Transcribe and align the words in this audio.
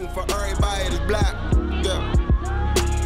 rooting 0.00 0.14
for 0.14 0.34
everybody 0.34 0.88
that's 0.88 1.06
black. 1.06 1.34
Yeah. 1.84 2.14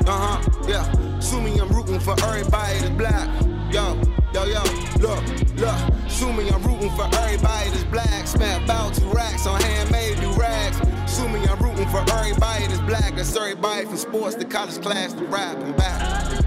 Uh 0.06 0.38
huh. 0.38 0.66
Yeah. 0.68 1.18
Sue 1.20 1.40
me, 1.40 1.58
I'm 1.58 1.68
rooting 1.68 1.98
for 1.98 2.12
everybody 2.24 2.78
that's 2.78 2.90
black. 2.90 3.28
Yo, 3.72 4.00
yo, 4.32 4.44
yo. 4.44 4.62
Look, 5.00 5.24
look. 5.56 6.10
Sue 6.10 6.32
me, 6.32 6.48
I'm 6.50 6.62
rooting 6.62 6.90
for 6.90 7.08
everybody 7.16 7.70
that's 7.70 7.84
black. 7.84 8.26
Spent 8.26 8.64
about 8.64 8.94
two 8.94 9.08
racks 9.10 9.46
on 9.46 9.60
handmade 9.60 10.20
do 10.20 10.32
rags. 10.34 10.76
Sue 11.10 11.28
me, 11.28 11.40
I'm 11.46 11.58
rooting 11.58 11.88
for 11.88 12.04
everybody 12.12 12.66
that's 12.66 12.80
black. 12.80 13.16
That's 13.16 13.34
everybody 13.34 13.86
from 13.86 13.96
sports 13.96 14.36
to 14.36 14.44
college 14.44 14.80
class 14.80 15.12
to 15.14 15.24
rap 15.24 15.56
and 15.56 15.76
back. 15.76 16.44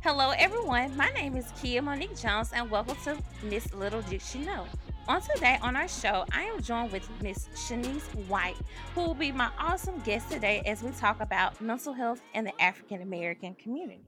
Hello, 0.00 0.30
everyone. 0.38 0.96
My 0.96 1.10
name 1.10 1.36
is 1.36 1.46
Kia 1.60 1.82
Monique 1.82 2.16
Jones, 2.16 2.52
and 2.52 2.70
welcome 2.70 2.96
to 3.04 3.18
Miss 3.42 3.72
Little 3.74 4.00
Did 4.02 4.22
She 4.22 4.38
Know. 4.38 4.64
On 5.08 5.22
today 5.22 5.58
on 5.62 5.74
our 5.74 5.88
show, 5.88 6.26
I 6.32 6.42
am 6.42 6.60
joined 6.60 6.92
with 6.92 7.08
Miss 7.22 7.48
Shanice 7.54 8.14
White, 8.28 8.58
who 8.94 9.00
will 9.00 9.14
be 9.14 9.32
my 9.32 9.48
awesome 9.58 9.98
guest 10.00 10.30
today 10.30 10.60
as 10.66 10.82
we 10.82 10.90
talk 10.90 11.22
about 11.22 11.58
mental 11.62 11.94
health 11.94 12.20
in 12.34 12.44
the 12.44 12.52
African 12.60 13.00
American 13.00 13.54
community. 13.54 14.04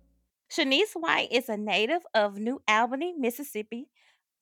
Shanice 0.54 0.92
White 0.94 1.32
is 1.32 1.48
a 1.48 1.56
native 1.56 2.02
of 2.12 2.36
New 2.36 2.60
Albany, 2.68 3.14
Mississippi, 3.16 3.88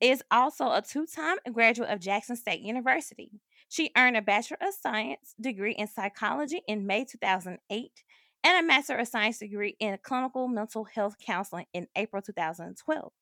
is 0.01 0.21
also 0.33 0.73
a 0.73 0.83
two-time 0.83 1.37
graduate 1.53 1.91
of 1.91 2.01
Jackson 2.01 2.35
State 2.35 2.63
University. 2.63 3.31
She 3.69 3.93
earned 3.97 4.17
a 4.17 4.23
Bachelor 4.23 4.59
of 4.61 4.75
Science 4.75 5.37
degree 5.41 5.75
in 5.75 5.87
psychology 5.87 6.63
in 6.67 6.89
May 6.89 7.05
2008 7.05 8.03
and 8.43 8.65
a 8.65 8.67
Master 8.67 8.97
of 8.97 9.07
Science 9.07 9.39
degree 9.39 9.77
in 9.79 9.97
clinical 10.03 10.49
mental 10.49 10.83
health 10.83 11.19
counseling 11.25 11.67
in 11.73 11.87
April 11.95 12.21
2012. 12.21 13.13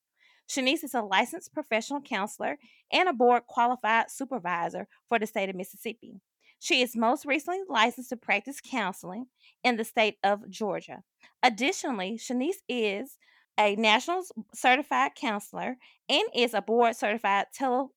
Shanice 0.48 0.84
is 0.84 0.95
a 0.95 1.02
licensed 1.02 1.52
professional 1.52 2.00
counselor 2.00 2.59
and 2.92 3.09
a 3.09 3.12
board 3.12 3.42
qualified 3.46 4.10
supervisor 4.10 4.86
for 5.09 5.19
the 5.19 5.27
state 5.27 5.48
of 5.48 5.56
Mississippi. 5.56 6.20
She 6.59 6.82
is 6.82 6.97
most 6.97 7.27
recently 7.27 7.61
licensed 7.69 8.11
to 8.11 8.16
practice 8.16 8.61
counseling 8.61 9.27
in 9.62 9.77
the 9.77 9.84
state 9.84 10.17
of 10.24 10.48
Georgia. 10.48 11.02
Additionally, 11.42 12.19
Shanice 12.19 12.62
is 12.69 13.19
a 13.58 13.77
national 13.77 14.24
certified 14.55 15.12
counselor 15.14 15.77
and 16.08 16.28
is 16.34 16.55
a 16.55 16.62
board 16.62 16.97
certified 16.97 17.47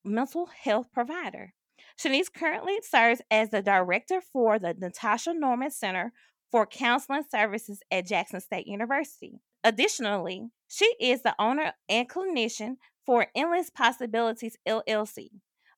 mental 0.04 0.48
health 0.48 0.88
provider. 0.94 1.54
Shanice 1.98 2.32
currently 2.34 2.78
serves 2.82 3.22
as 3.30 3.50
the 3.50 3.62
director 3.62 4.22
for 4.22 4.58
the 4.58 4.74
Latasha 4.74 5.36
Norman 5.36 5.72
Center 5.72 6.14
for 6.52 6.66
counseling 6.66 7.24
services 7.30 7.82
at 7.92 8.08
Jackson 8.08 8.40
State 8.40 8.68
University. 8.68 9.40
Additionally, 9.64 10.50
she 10.70 10.86
is 11.02 11.24
the 11.24 11.36
owner 11.40 11.74
and 11.90 12.08
clinician 12.08 12.78
for 13.04 13.26
Endless 13.36 13.72
Possibilities 13.72 14.56
LLC, 14.68 15.30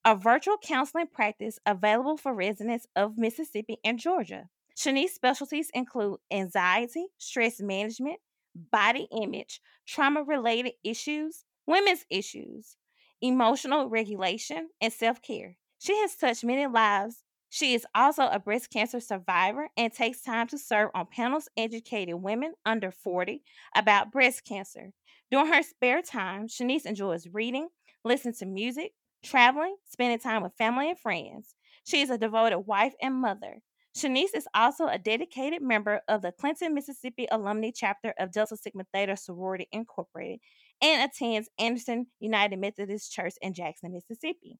a 0.03 0.15
virtual 0.15 0.57
counseling 0.61 1.07
practice 1.07 1.57
available 1.65 2.17
for 2.17 2.33
residents 2.35 2.87
of 2.93 3.17
Mississippi 3.17 3.77
and 3.85 3.97
Georgia. 3.97 4.49
Shanice's 4.77 5.15
specialties 5.15 5.69
include 5.73 6.19
anxiety, 6.29 7.05
stress 7.17 7.61
management, 7.61 8.19
body 8.53 9.07
image, 9.11 9.61
trauma 9.87 10.23
related 10.23 10.73
issues, 10.83 11.45
women's 11.65 12.05
issues, 12.09 12.75
emotional 13.21 13.89
regulation, 13.89 14.71
and 14.81 14.91
self 14.91 15.21
care. 15.21 15.55
She 15.79 15.95
has 15.99 16.17
touched 16.17 16.43
many 16.43 16.67
lives 16.67 17.23
she 17.53 17.73
is 17.73 17.85
also 17.93 18.27
a 18.27 18.39
breast 18.39 18.69
cancer 18.71 19.01
survivor 19.01 19.67
and 19.75 19.91
takes 19.91 20.21
time 20.21 20.47
to 20.47 20.57
serve 20.57 20.89
on 20.95 21.05
panels 21.11 21.49
educating 21.57 22.21
women 22.21 22.53
under 22.65 22.91
40 22.91 23.43
about 23.75 24.09
breast 24.09 24.45
cancer. 24.45 24.93
During 25.29 25.51
her 25.51 25.61
spare 25.61 26.01
time, 26.01 26.47
Shanice 26.47 26.85
enjoys 26.85 27.27
reading, 27.33 27.67
listening 28.05 28.35
to 28.35 28.45
music, 28.45 28.93
traveling, 29.21 29.75
spending 29.85 30.19
time 30.19 30.43
with 30.43 30.55
family 30.57 30.91
and 30.91 30.97
friends. 30.97 31.53
She 31.83 31.99
is 31.99 32.09
a 32.09 32.17
devoted 32.17 32.59
wife 32.59 32.93
and 33.01 33.15
mother. 33.15 33.57
Shanice 33.97 34.33
is 34.33 34.47
also 34.55 34.87
a 34.87 34.97
dedicated 34.97 35.61
member 35.61 35.99
of 36.07 36.21
the 36.21 36.31
Clinton, 36.31 36.73
Mississippi 36.73 37.27
alumni 37.29 37.71
chapter 37.75 38.13
of 38.17 38.31
Delta 38.31 38.55
Sigma 38.55 38.85
Theta 38.93 39.17
Sorority 39.17 39.67
Incorporated 39.73 40.39
and 40.81 41.03
attends 41.03 41.49
Anderson 41.59 42.07
United 42.21 42.59
Methodist 42.59 43.11
Church 43.11 43.33
in 43.41 43.53
Jackson, 43.53 43.91
Mississippi. 43.91 44.57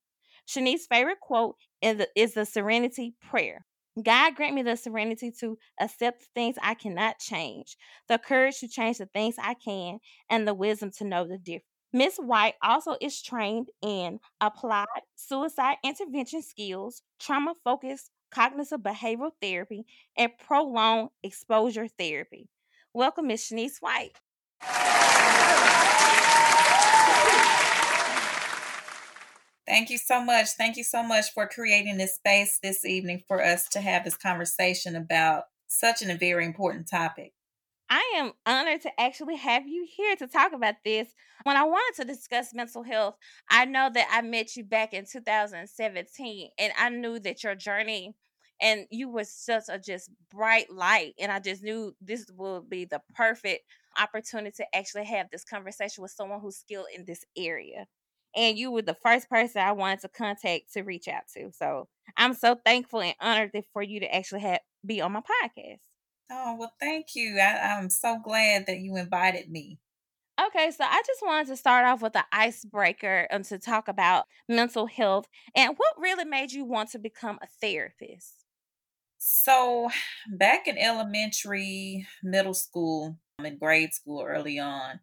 Shanice's 0.47 0.87
favorite 0.87 1.19
quote 1.19 1.55
is 1.81 1.97
the, 1.97 2.07
is 2.15 2.33
the 2.33 2.45
serenity 2.45 3.15
prayer. 3.29 3.65
God 4.01 4.35
grant 4.35 4.55
me 4.55 4.63
the 4.63 4.77
serenity 4.77 5.31
to 5.39 5.57
accept 5.79 6.21
the 6.21 6.27
things 6.33 6.55
I 6.61 6.75
cannot 6.75 7.19
change, 7.19 7.75
the 8.07 8.17
courage 8.17 8.59
to 8.59 8.67
change 8.67 8.99
the 8.99 9.05
things 9.07 9.35
I 9.37 9.53
can, 9.53 9.99
and 10.29 10.47
the 10.47 10.53
wisdom 10.53 10.91
to 10.97 11.03
know 11.03 11.25
the 11.25 11.37
difference. 11.37 11.65
Miss 11.93 12.15
White 12.15 12.55
also 12.63 12.95
is 13.01 13.21
trained 13.21 13.67
in 13.81 14.19
applied 14.39 14.85
suicide 15.15 15.75
intervention 15.83 16.41
skills, 16.41 17.01
trauma 17.19 17.53
focused 17.65 18.11
cognitive 18.31 18.79
behavioral 18.79 19.31
therapy, 19.41 19.85
and 20.17 20.31
prolonged 20.37 21.09
exposure 21.21 21.89
therapy. 21.99 22.47
Welcome, 22.93 23.27
Miss 23.27 23.51
Shanice 23.51 23.81
White. 23.81 24.13
Thank 29.71 29.89
you 29.89 29.97
so 29.97 30.21
much. 30.21 30.49
Thank 30.57 30.75
you 30.75 30.83
so 30.83 31.01
much 31.01 31.31
for 31.33 31.47
creating 31.47 31.95
this 31.95 32.15
space 32.15 32.59
this 32.61 32.83
evening 32.83 33.23
for 33.25 33.41
us 33.41 33.69
to 33.69 33.79
have 33.79 34.03
this 34.03 34.17
conversation 34.17 34.97
about 34.97 35.45
such 35.67 36.01
a 36.01 36.13
very 36.13 36.45
important 36.45 36.89
topic. 36.89 37.31
I 37.89 38.03
am 38.17 38.33
honored 38.45 38.81
to 38.81 38.91
actually 38.99 39.37
have 39.37 39.65
you 39.65 39.87
here 39.89 40.17
to 40.17 40.27
talk 40.27 40.51
about 40.51 40.75
this. 40.83 41.07
When 41.43 41.55
I 41.55 41.63
wanted 41.63 42.01
to 42.01 42.13
discuss 42.13 42.53
mental 42.53 42.83
health, 42.83 43.15
I 43.49 43.63
know 43.63 43.89
that 43.93 44.09
I 44.11 44.21
met 44.23 44.57
you 44.57 44.65
back 44.65 44.93
in 44.93 45.05
2017 45.09 46.49
and 46.59 46.73
I 46.77 46.89
knew 46.89 47.17
that 47.19 47.41
your 47.41 47.55
journey 47.55 48.13
and 48.59 48.87
you 48.91 49.07
were 49.07 49.23
such 49.23 49.63
a 49.69 49.79
just 49.79 50.09
bright 50.29 50.69
light 50.69 51.13
and 51.17 51.31
I 51.31 51.39
just 51.39 51.63
knew 51.63 51.95
this 52.01 52.29
would 52.35 52.69
be 52.69 52.83
the 52.83 53.01
perfect 53.15 53.63
opportunity 53.97 54.51
to 54.57 54.75
actually 54.75 55.05
have 55.05 55.27
this 55.31 55.45
conversation 55.45 56.01
with 56.01 56.11
someone 56.11 56.41
who's 56.41 56.57
skilled 56.57 56.87
in 56.93 57.05
this 57.05 57.23
area 57.37 57.87
and 58.35 58.57
you 58.57 58.71
were 58.71 58.81
the 58.81 58.97
first 59.01 59.29
person 59.29 59.61
I 59.61 59.71
wanted 59.71 60.01
to 60.01 60.09
contact 60.09 60.73
to 60.73 60.81
reach 60.81 61.07
out 61.07 61.23
to. 61.35 61.51
So 61.51 61.87
I'm 62.17 62.33
so 62.33 62.55
thankful 62.65 63.01
and 63.01 63.15
honored 63.19 63.51
for 63.73 63.81
you 63.81 63.99
to 63.99 64.13
actually 64.13 64.41
have 64.41 64.59
be 64.85 65.01
on 65.01 65.11
my 65.11 65.21
podcast. 65.21 65.79
Oh 66.31 66.55
well, 66.57 66.73
thank 66.79 67.07
you. 67.15 67.39
I, 67.39 67.77
I'm 67.77 67.89
so 67.89 68.17
glad 68.23 68.65
that 68.67 68.79
you 68.79 68.95
invited 68.95 69.49
me. 69.49 69.79
Okay, 70.47 70.71
so 70.71 70.83
I 70.83 71.01
just 71.05 71.21
wanted 71.21 71.47
to 71.47 71.57
start 71.57 71.85
off 71.85 72.01
with 72.01 72.15
an 72.15 72.23
icebreaker 72.31 73.27
and 73.29 73.43
to 73.45 73.59
talk 73.59 73.87
about 73.87 74.25
mental 74.47 74.87
health 74.87 75.27
and 75.55 75.75
what 75.77 75.93
really 75.99 76.25
made 76.25 76.51
you 76.51 76.65
want 76.65 76.89
to 76.91 76.99
become 76.99 77.37
a 77.43 77.47
therapist. 77.61 78.45
So, 79.19 79.89
back 80.31 80.67
in 80.67 80.79
elementary, 80.79 82.07
middle 82.23 82.55
school, 82.55 83.19
um, 83.37 83.45
in 83.45 83.57
grade 83.59 83.93
school 83.93 84.23
early 84.27 84.57
on, 84.57 85.01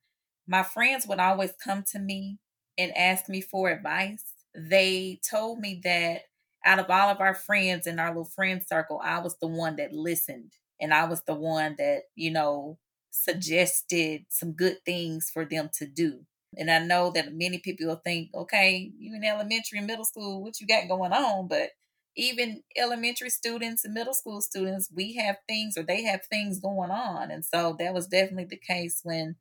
my 0.48 0.64
friends 0.64 1.06
would 1.06 1.20
always 1.20 1.52
come 1.62 1.84
to 1.92 2.00
me 2.00 2.38
and 2.78 2.96
asked 2.96 3.28
me 3.28 3.40
for 3.40 3.68
advice, 3.68 4.24
they 4.54 5.20
told 5.28 5.58
me 5.58 5.80
that 5.84 6.22
out 6.64 6.78
of 6.78 6.90
all 6.90 7.10
of 7.10 7.20
our 7.20 7.34
friends 7.34 7.86
in 7.86 7.98
our 7.98 8.08
little 8.08 8.24
friend 8.24 8.62
circle, 8.66 9.00
I 9.02 9.18
was 9.18 9.36
the 9.40 9.46
one 9.48 9.76
that 9.76 9.92
listened 9.92 10.52
and 10.80 10.94
I 10.94 11.04
was 11.04 11.22
the 11.22 11.34
one 11.34 11.74
that, 11.78 12.02
you 12.14 12.30
know, 12.30 12.78
suggested 13.10 14.24
some 14.30 14.52
good 14.52 14.78
things 14.84 15.30
for 15.32 15.44
them 15.44 15.70
to 15.78 15.86
do. 15.86 16.20
And 16.56 16.70
I 16.70 16.78
know 16.78 17.10
that 17.10 17.34
many 17.34 17.58
people 17.58 17.86
will 17.86 18.00
think, 18.04 18.30
okay, 18.34 18.90
you 18.98 19.14
in 19.14 19.24
elementary 19.24 19.78
and 19.78 19.86
middle 19.86 20.04
school, 20.04 20.42
what 20.42 20.60
you 20.60 20.66
got 20.66 20.88
going 20.88 21.12
on? 21.12 21.48
But 21.48 21.70
even 22.16 22.62
elementary 22.76 23.30
students 23.30 23.84
and 23.84 23.94
middle 23.94 24.14
school 24.14 24.40
students, 24.40 24.90
we 24.92 25.14
have 25.14 25.36
things 25.46 25.76
or 25.76 25.82
they 25.82 26.02
have 26.04 26.20
things 26.26 26.58
going 26.58 26.90
on. 26.90 27.30
And 27.30 27.44
so 27.44 27.76
that 27.78 27.94
was 27.94 28.06
definitely 28.06 28.46
the 28.46 28.56
case 28.56 29.00
when 29.04 29.36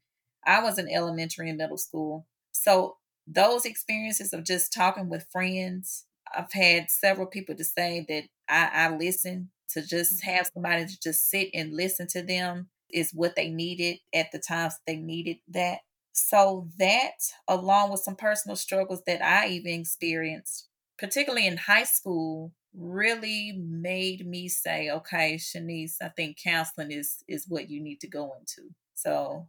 I 0.46 0.62
was 0.62 0.78
in 0.78 0.90
elementary 0.90 1.50
and 1.50 1.58
middle 1.58 1.78
school. 1.78 2.28
So 2.52 2.98
those 3.28 3.66
experiences 3.66 4.34
of 4.34 4.44
just 4.44 4.74
talking 4.74 5.10
with 5.10 5.28
friends, 5.32 6.06
I've 6.36 6.52
had 6.52 6.90
several 6.90 7.28
people 7.28 7.56
to 7.56 7.64
say 7.64 8.06
that 8.08 8.24
I, 8.50 8.86
I 8.86 8.96
listen 8.96 9.50
to 9.70 9.86
just 9.86 10.22
mm-hmm. 10.22 10.32
have 10.32 10.50
somebody 10.54 10.86
to 10.86 11.00
just 11.00 11.30
sit 11.30 11.50
and 11.54 11.74
listen 11.74 12.08
to 12.08 12.22
them 12.22 12.70
is 12.90 13.12
what 13.14 13.36
they 13.36 13.50
needed 13.50 13.98
at 14.14 14.32
the 14.32 14.40
times 14.40 14.76
they 14.86 14.96
needed 14.96 15.38
that. 15.50 15.80
So 16.14 16.68
that, 16.80 17.32
along 17.48 17.92
with 17.92 18.00
some 18.00 18.16
personal 18.16 18.56
struggles 18.56 19.04
that 19.06 19.22
I 19.22 19.50
even 19.50 19.82
experienced, 19.82 20.68
particularly 20.98 21.46
in 21.46 21.58
high 21.58 21.84
school, 21.84 22.54
really 22.74 23.54
made 23.58 24.26
me 24.26 24.48
say, 24.48 24.90
okay, 24.90 25.36
Shanice, 25.36 25.96
I 26.02 26.10
think 26.10 26.38
counseling 26.44 26.92
is 26.92 27.24
is 27.28 27.46
what 27.48 27.70
you 27.70 27.82
need 27.82 28.00
to 28.02 28.08
go 28.08 28.34
into. 28.40 28.70
So 28.96 29.48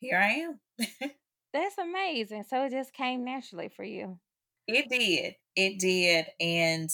here 0.00 0.18
I 0.18 0.28
am. 0.28 0.60
That's 1.52 1.78
amazing. 1.78 2.44
So 2.48 2.64
it 2.64 2.70
just 2.70 2.92
came 2.92 3.24
naturally 3.24 3.68
for 3.68 3.84
you. 3.84 4.18
It 4.66 4.88
did. 4.90 5.34
It 5.56 5.78
did. 5.78 6.26
And 6.40 6.90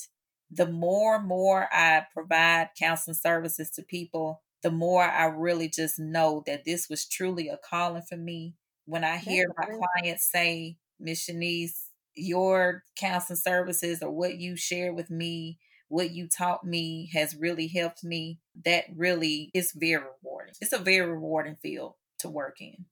the 0.50 0.66
more 0.66 1.16
and 1.16 1.26
more 1.26 1.68
I 1.72 2.06
provide 2.12 2.70
counseling 2.78 3.16
services 3.16 3.70
to 3.70 3.82
people, 3.82 4.42
the 4.62 4.70
more 4.70 5.02
I 5.02 5.26
really 5.26 5.68
just 5.68 5.98
know 5.98 6.42
that 6.46 6.64
this 6.64 6.88
was 6.88 7.06
truly 7.06 7.48
a 7.48 7.58
calling 7.58 8.02
for 8.02 8.16
me. 8.16 8.54
When 8.86 9.02
I 9.02 9.16
hear 9.16 9.46
my 9.56 9.66
clients 9.66 10.30
say, 10.30 10.76
Miss 11.00 11.28
Shanice, 11.28 11.88
your 12.14 12.84
counseling 12.96 13.38
services 13.38 14.02
or 14.02 14.10
what 14.10 14.38
you 14.38 14.56
share 14.56 14.92
with 14.92 15.10
me, 15.10 15.58
what 15.88 16.12
you 16.12 16.28
taught 16.28 16.64
me 16.64 17.10
has 17.12 17.36
really 17.36 17.66
helped 17.66 18.04
me, 18.04 18.40
that 18.64 18.84
really 18.94 19.50
is 19.52 19.72
very 19.74 20.02
rewarding. 20.22 20.54
It's 20.60 20.72
a 20.72 20.78
very 20.78 21.10
rewarding 21.10 21.56
field 21.56 21.94
to 22.20 22.28
work 22.28 22.60
in. 22.60 22.86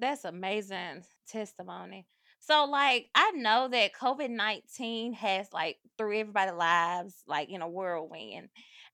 That's 0.00 0.24
amazing 0.24 1.04
testimony. 1.28 2.06
So, 2.40 2.64
like, 2.66 3.08
I 3.14 3.30
know 3.32 3.68
that 3.68 3.94
COVID 3.94 4.30
19 4.30 5.14
has, 5.14 5.48
like, 5.52 5.78
threw 5.96 6.18
everybody's 6.20 6.54
lives, 6.54 7.22
like, 7.26 7.48
in 7.48 7.62
a 7.62 7.68
whirlwind. 7.68 8.48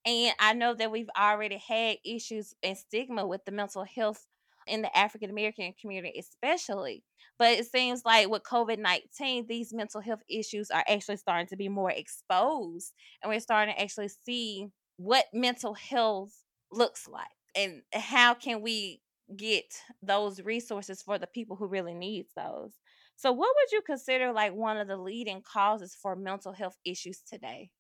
And 0.07 0.35
I 0.39 0.53
know 0.53 0.75
that 0.75 0.91
we've 0.91 1.11
already 1.19 1.59
had 1.59 1.97
issues 2.05 2.55
and 2.63 2.77
stigma 2.79 3.27
with 3.27 3.45
the 3.45 3.53
mental 3.53 3.85
health 3.85 4.27
in 4.67 4.83
the 4.83 4.97
African 4.97 5.31
American 5.31 5.73
community, 5.81 6.19
especially. 6.19 7.03
But 7.39 7.59
it 7.59 7.67
seems 7.67 8.05
like 8.05 8.29
with 8.29 8.43
COVID 8.45 8.79
19, 8.79 9.47
these 9.49 9.73
mental 9.73 10.01
health 10.01 10.23
issues 10.29 10.71
are 10.71 10.85
actually 10.89 11.17
starting 11.17 11.49
to 11.49 11.57
be 11.57 11.69
more 11.69 11.91
exposed. 11.91 12.93
And 13.23 13.31
we're 13.31 13.41
starting 13.41 13.75
to 13.75 13.81
actually 13.83 14.09
see 14.09 14.69
what 14.97 15.25
mental 15.33 15.75
health 15.75 16.45
looks 16.71 17.09
like 17.09 17.27
and 17.57 17.83
how 17.93 18.35
can 18.35 18.61
we 18.63 19.01
get 19.37 19.83
those 20.03 20.43
resources 20.43 21.03
for 21.03 21.19
the 21.19 21.27
people 21.27 21.57
who 21.57 21.67
really 21.67 21.95
need 21.95 22.27
those. 22.37 22.81
So, 23.17 23.33
what 23.33 23.55
would 23.55 23.73
you 23.73 23.83
consider 23.83 24.33
like 24.33 24.55
one 24.55 24.77
of 24.79 24.89
the 24.89 24.97
leading 24.97 25.43
causes 25.43 25.95
for 25.95 26.17
mental 26.17 26.53
health 26.53 26.77
issues 26.85 27.23
today? 27.23 27.71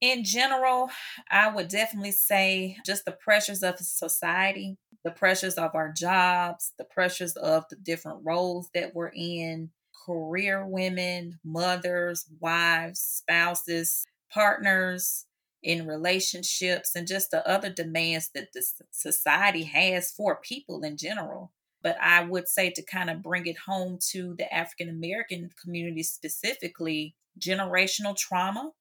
In 0.00 0.24
general, 0.24 0.88
I 1.30 1.48
would 1.48 1.68
definitely 1.68 2.12
say 2.12 2.78
just 2.86 3.04
the 3.04 3.12
pressures 3.12 3.62
of 3.62 3.78
society, 3.78 4.78
the 5.04 5.10
pressures 5.10 5.54
of 5.54 5.74
our 5.74 5.92
jobs, 5.92 6.72
the 6.78 6.84
pressures 6.84 7.36
of 7.36 7.64
the 7.68 7.76
different 7.76 8.20
roles 8.24 8.70
that 8.72 8.94
we're 8.94 9.12
in, 9.14 9.72
career 10.06 10.66
women, 10.66 11.38
mothers, 11.44 12.26
wives, 12.40 13.00
spouses, 13.00 14.06
partners 14.30 15.26
in 15.62 15.86
relationships, 15.86 16.94
and 16.94 17.06
just 17.06 17.30
the 17.30 17.46
other 17.48 17.70
demands 17.70 18.30
that 18.34 18.52
the 18.52 18.62
society 18.90 19.64
has 19.64 20.10
for 20.10 20.36
people 20.36 20.82
in 20.82 20.96
general. 20.96 21.52
But 21.82 21.96
I 22.00 22.24
would 22.24 22.48
say 22.48 22.70
to 22.70 22.82
kind 22.82 23.10
of 23.10 23.22
bring 23.22 23.46
it 23.46 23.58
home 23.66 23.98
to 24.10 24.34
the 24.36 24.52
African 24.52 24.88
American 24.88 25.50
community 25.62 26.02
specifically, 26.02 27.14
generational 27.38 28.16
trauma 28.16 28.70
oh, 28.70 28.74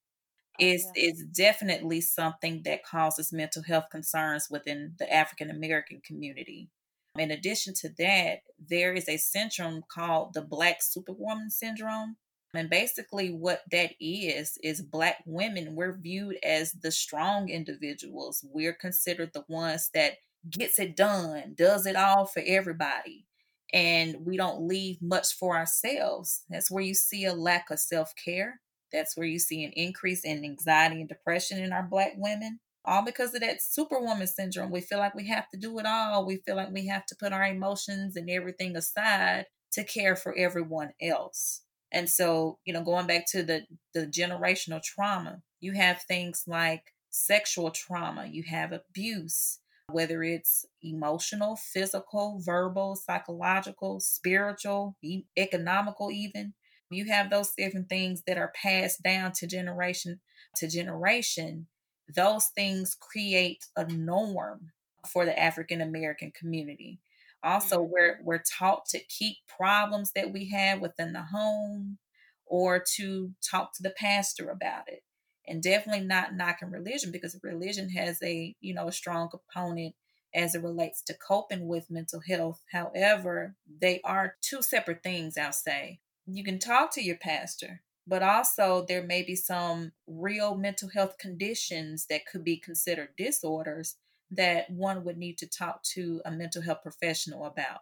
is 0.59 0.87
yeah. 0.95 1.09
is 1.09 1.23
definitely 1.23 2.01
something 2.01 2.63
that 2.63 2.85
causes 2.85 3.31
mental 3.31 3.63
health 3.63 3.85
concerns 3.91 4.47
within 4.49 4.95
the 4.99 5.11
African 5.11 5.49
American 5.49 6.01
community. 6.05 6.69
In 7.17 7.31
addition 7.31 7.73
to 7.75 7.89
that, 7.97 8.39
there 8.59 8.93
is 8.93 9.09
a 9.09 9.17
syndrome 9.17 9.83
called 9.91 10.33
the 10.33 10.41
Black 10.41 10.81
Superwoman 10.81 11.49
syndrome. 11.49 12.17
And 12.53 12.69
basically, 12.69 13.29
what 13.29 13.61
that 13.71 13.91
is, 13.99 14.57
is 14.63 14.81
Black 14.81 15.17
women, 15.25 15.75
we're 15.75 15.97
viewed 15.97 16.37
as 16.43 16.73
the 16.73 16.91
strong 16.91 17.49
individuals. 17.49 18.43
We're 18.51 18.73
considered 18.73 19.31
the 19.33 19.45
ones 19.47 19.89
that 19.93 20.13
gets 20.49 20.79
it 20.79 20.95
done, 20.95 21.53
does 21.55 21.85
it 21.85 21.95
all 21.95 22.25
for 22.25 22.41
everybody. 22.45 23.25
And 23.71 24.25
we 24.25 24.35
don't 24.35 24.67
leave 24.67 24.99
much 25.01 25.33
for 25.35 25.55
ourselves. 25.55 26.43
That's 26.49 26.71
where 26.71 26.83
you 26.83 26.95
see 26.95 27.25
a 27.25 27.33
lack 27.33 27.69
of 27.69 27.79
self 27.79 28.13
care. 28.15 28.61
That's 28.91 29.15
where 29.15 29.27
you 29.27 29.37
see 29.37 29.63
an 29.63 29.71
increase 29.75 30.25
in 30.25 30.43
anxiety 30.43 31.01
and 31.01 31.09
depression 31.09 31.61
in 31.61 31.71
our 31.71 31.83
Black 31.83 32.13
women. 32.17 32.59
All 32.85 33.05
because 33.05 33.35
of 33.35 33.41
that 33.41 33.61
superwoman 33.61 34.25
syndrome. 34.25 34.71
We 34.71 34.81
feel 34.81 34.97
like 34.97 35.13
we 35.13 35.27
have 35.27 35.47
to 35.49 35.57
do 35.57 35.77
it 35.77 35.85
all. 35.85 36.25
We 36.25 36.37
feel 36.37 36.55
like 36.55 36.71
we 36.71 36.87
have 36.87 37.05
to 37.07 37.15
put 37.15 37.33
our 37.33 37.45
emotions 37.45 38.15
and 38.15 38.27
everything 38.29 38.75
aside 38.75 39.45
to 39.73 39.83
care 39.83 40.15
for 40.15 40.35
everyone 40.35 40.93
else. 40.99 41.61
And 41.91 42.09
so, 42.09 42.59
you 42.65 42.74
know, 42.74 42.83
going 42.83 43.07
back 43.07 43.25
to 43.31 43.44
the, 43.44 43.65
the 43.94 44.06
generational 44.06 44.81
trauma, 44.81 45.41
you 45.59 45.74
have 45.74 46.01
things 46.03 46.44
like 46.47 46.94
sexual 47.09 47.71
trauma, 47.71 48.27
you 48.27 48.44
have 48.44 48.71
abuse, 48.71 49.59
whether 49.91 50.24
it's 50.24 50.65
emotional, 50.81 51.56
physical, 51.56 52.39
verbal, 52.39 52.95
psychological, 52.95 54.00
spiritual, 54.00 54.95
economical, 55.38 56.12
even. 56.12 56.53
You 56.91 57.06
have 57.06 57.30
those 57.30 57.51
different 57.56 57.89
things 57.89 58.24
that 58.25 58.38
are 58.38 58.53
passed 58.56 59.03
down 59.03 59.31
to 59.33 59.47
generation 59.47 60.19
to 60.56 60.68
generation. 60.68 61.68
Those 62.13 62.47
things 62.47 62.95
create 63.00 63.65
a 63.75 63.85
norm 63.85 64.71
for 65.07 65.25
the 65.25 65.38
African 65.39 65.81
American 65.81 66.31
community. 66.31 67.00
Also, 67.44 67.81
mm-hmm. 67.81 67.91
we're 67.91 68.19
we're 68.24 68.44
taught 68.57 68.86
to 68.88 69.00
keep 69.00 69.38
problems 69.47 70.12
that 70.13 70.31
we 70.31 70.50
have 70.50 70.81
within 70.81 71.13
the 71.13 71.24
home 71.24 71.97
or 72.45 72.83
to 72.95 73.31
talk 73.50 73.74
to 73.75 73.83
the 73.83 73.91
pastor 73.91 74.50
about 74.50 74.83
it 74.88 75.03
and 75.50 75.63
definitely 75.63 76.06
not 76.06 76.36
knocking 76.36 76.71
religion 76.71 77.12
because 77.12 77.39
religion 77.44 77.89
has 77.89 78.21
a 78.24 78.56
you 78.59 78.74
know 78.74 78.88
a 78.88 78.91
strong 78.91 79.30
component 79.30 79.95
as 80.33 80.53
it 80.53 80.63
relates 80.63 81.01
to 81.01 81.18
coping 81.27 81.68
with 81.68 81.89
mental 81.89 82.21
health 82.27 82.62
however 82.71 83.56
they 83.81 84.00
are 84.03 84.35
two 84.42 84.62
separate 84.62 85.01
things 85.03 85.38
i'll 85.38 85.51
say 85.51 86.00
you 86.25 86.44
can 86.44 86.59
talk 86.59 86.94
to 86.94 87.03
your 87.03 87.18
pastor 87.18 87.81
but 88.06 88.24
also 88.24 88.85
there 88.88 89.03
may 89.03 89.21
be 89.21 89.35
some 89.35 89.92
real 90.07 90.56
mental 90.56 90.89
health 90.89 91.18
conditions 91.19 92.06
that 92.09 92.25
could 92.25 92.44
be 92.44 92.57
considered 92.57 93.09
disorders 93.18 93.95
that 94.31 94.69
one 94.69 95.03
would 95.03 95.17
need 95.17 95.37
to 95.39 95.47
talk 95.47 95.83
to 95.83 96.21
a 96.25 96.31
mental 96.31 96.61
health 96.61 96.81
professional 96.83 97.45
about 97.45 97.81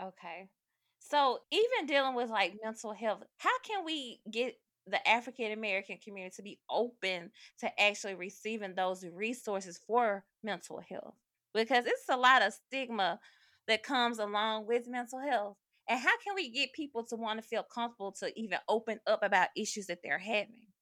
okay 0.00 0.48
so 0.98 1.40
even 1.50 1.86
dealing 1.86 2.14
with 2.14 2.30
like 2.30 2.54
mental 2.62 2.92
health 2.92 3.22
how 3.38 3.58
can 3.60 3.84
we 3.84 4.20
get 4.30 4.56
the 4.86 5.06
African 5.08 5.52
American 5.52 5.98
community 5.98 6.34
to 6.36 6.42
be 6.42 6.60
open 6.68 7.30
to 7.58 7.80
actually 7.80 8.14
receiving 8.14 8.74
those 8.74 9.04
resources 9.06 9.78
for 9.78 10.24
mental 10.42 10.80
health 10.80 11.14
because 11.54 11.86
it's 11.86 12.08
a 12.08 12.16
lot 12.16 12.42
of 12.42 12.52
stigma 12.52 13.20
that 13.68 13.84
comes 13.84 14.18
along 14.18 14.66
with 14.66 14.88
mental 14.88 15.20
health. 15.20 15.56
And 15.88 16.00
how 16.00 16.18
can 16.18 16.34
we 16.34 16.50
get 16.50 16.72
people 16.72 17.04
to 17.04 17.16
want 17.16 17.40
to 17.40 17.46
feel 17.46 17.62
comfortable 17.62 18.10
to 18.12 18.36
even 18.36 18.58
open 18.68 18.98
up 19.06 19.22
about 19.22 19.50
issues 19.56 19.86
that 19.86 20.00
they're 20.02 20.18
having? 20.18 20.72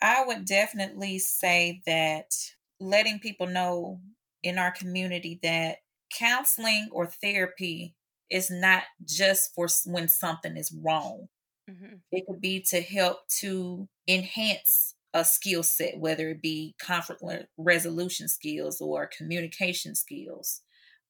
I 0.00 0.24
would 0.24 0.44
definitely 0.44 1.18
say 1.18 1.82
that 1.86 2.32
letting 2.80 3.18
people 3.18 3.46
know 3.46 4.00
in 4.42 4.58
our 4.58 4.70
community 4.70 5.38
that 5.42 5.78
counseling 6.12 6.88
or 6.92 7.06
therapy 7.06 7.94
is 8.30 8.50
not 8.50 8.84
just 9.04 9.54
for 9.54 9.68
when 9.86 10.08
something 10.08 10.56
is 10.56 10.72
wrong. 10.72 11.28
Mm-hmm. 11.68 11.96
It 12.12 12.24
could 12.26 12.40
be 12.40 12.60
to 12.68 12.80
help 12.80 13.28
to 13.40 13.88
enhance 14.06 14.94
a 15.14 15.24
skill 15.24 15.62
set, 15.62 15.98
whether 15.98 16.30
it 16.30 16.42
be 16.42 16.74
conflict 16.80 17.22
resolution 17.56 18.28
skills 18.28 18.80
or 18.80 19.08
communication 19.16 19.94
skills. 19.94 20.62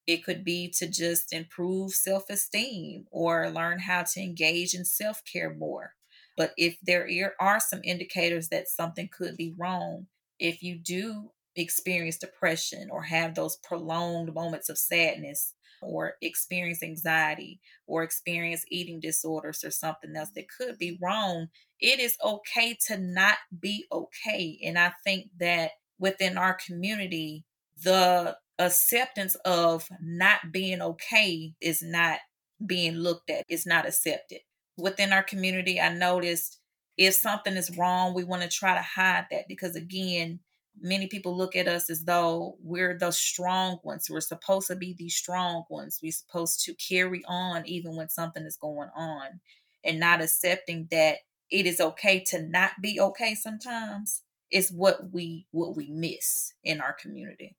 It 0.07 0.25
could 0.25 0.45
be 0.45 0.73
to 0.79 0.89
just 0.89 1.33
improve 1.33 1.93
self 1.93 2.31
esteem 2.31 3.07
or 3.11 3.51
learn 3.51 3.81
how 3.81 4.05
to 4.05 4.21
engage 4.21 4.75
in 4.75 4.85
self 4.85 5.23
care 5.31 5.55
more. 5.55 5.95
But 6.37 6.53
if 6.57 6.79
there 6.83 7.35
are 7.41 7.61
some 7.61 7.81
indicators 7.83 8.49
that 8.49 8.69
something 8.69 9.09
could 9.09 9.37
be 9.37 9.55
wrong, 9.59 10.07
if 10.39 10.63
you 10.63 10.79
do 10.79 11.33
experience 11.63 12.19
depression 12.19 12.89
or 12.91 13.03
have 13.03 13.35
those 13.35 13.57
prolonged 13.57 14.35
moments 14.35 14.69
of 14.69 14.79
sadness, 14.79 15.55
or 15.83 16.15
experience 16.23 16.83
anxiety 16.83 17.61
or 17.87 18.03
experience 18.03 18.65
eating 18.71 19.01
disorders 19.01 19.65
or 19.65 19.71
something 19.71 20.15
else 20.17 20.31
that 20.35 20.49
could 20.49 20.79
be 20.79 20.99
wrong, 21.01 21.49
it 21.81 22.01
is 22.01 22.17
okay 22.25 22.77
to 22.87 22.99
not 22.99 23.37
be 23.61 23.87
okay. 23.93 24.59
And 24.65 24.79
I 24.79 24.93
think 25.05 25.27
that 25.39 25.73
within 25.99 26.37
our 26.37 26.55
community, 26.55 27.45
the 27.83 28.37
acceptance 28.59 29.37
of 29.45 29.89
not 30.03 30.53
being 30.53 30.83
okay 30.83 31.55
is 31.61 31.83
not 31.83 32.19
being 32.65 32.95
looked 32.95 33.31
at, 33.31 33.45
it's 33.49 33.67
not 33.67 33.87
accepted. 33.87 34.41
Within 34.77 35.13
our 35.13 35.23
community, 35.23 35.81
I 35.81 35.93
noticed 35.93 36.59
if 36.97 37.15
something 37.15 37.55
is 37.55 37.77
wrong, 37.77 38.15
we 38.15 38.25
want 38.25 38.43
to 38.43 38.49
try 38.49 38.75
to 38.75 38.83
hide 38.83 39.27
that 39.31 39.45
because, 39.49 39.77
again, 39.77 40.41
many 40.81 41.07
people 41.07 41.37
look 41.37 41.57
at 41.57 41.69
us 41.69 41.91
as 41.91 42.05
though 42.05 42.57
we're 42.63 42.97
the 42.99 43.11
strong 43.11 43.79
ones. 43.83 44.09
We're 44.11 44.21
supposed 44.21 44.69
to 44.69 44.77
be 44.77 44.95
the 44.95 45.09
strong 45.09 45.65
ones. 45.71 46.01
We're 46.03 46.13
supposed 46.13 46.65
to 46.65 46.75
carry 46.75 47.23
on 47.27 47.67
even 47.67 47.97
when 47.97 48.09
something 48.09 48.45
is 48.45 48.57
going 48.57 48.91
on 48.97 49.41
and 49.85 50.01
not 50.01 50.21
accepting 50.21 50.89
that 50.91 51.19
it 51.51 51.67
is 51.67 51.81
okay 51.81 52.23
to 52.29 52.43
not 52.43 52.73
be 52.83 53.01
okay 53.01 53.35
sometimes 53.35 54.23
is 54.51 54.73
what 54.73 55.13
we 55.13 55.47
what 55.51 55.77
we 55.77 55.91
miss 55.91 56.53
in 56.65 56.81
our 56.81 56.93
community. 56.93 57.57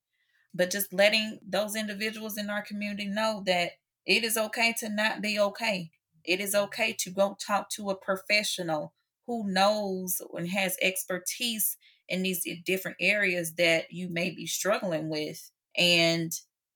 But 0.54 0.70
just 0.70 0.92
letting 0.92 1.38
those 1.46 1.76
individuals 1.76 2.36
in 2.36 2.50
our 2.50 2.62
community 2.62 3.06
know 3.06 3.42
that 3.46 3.72
it 4.06 4.24
is 4.24 4.36
okay 4.36 4.74
to 4.80 4.88
not 4.88 5.22
be 5.22 5.38
okay. 5.38 5.90
It 6.24 6.40
is 6.40 6.54
okay 6.54 6.94
to 6.98 7.10
go 7.10 7.36
talk 7.44 7.70
to 7.70 7.90
a 7.90 7.96
professional 7.96 8.92
who 9.26 9.48
knows 9.48 10.20
and 10.34 10.48
has 10.48 10.76
expertise 10.82 11.76
in 12.10 12.22
these 12.22 12.46
different 12.64 12.96
areas 13.00 13.54
that 13.54 13.92
you 13.92 14.08
may 14.08 14.30
be 14.30 14.46
struggling 14.46 15.08
with 15.08 15.50
and 15.76 16.32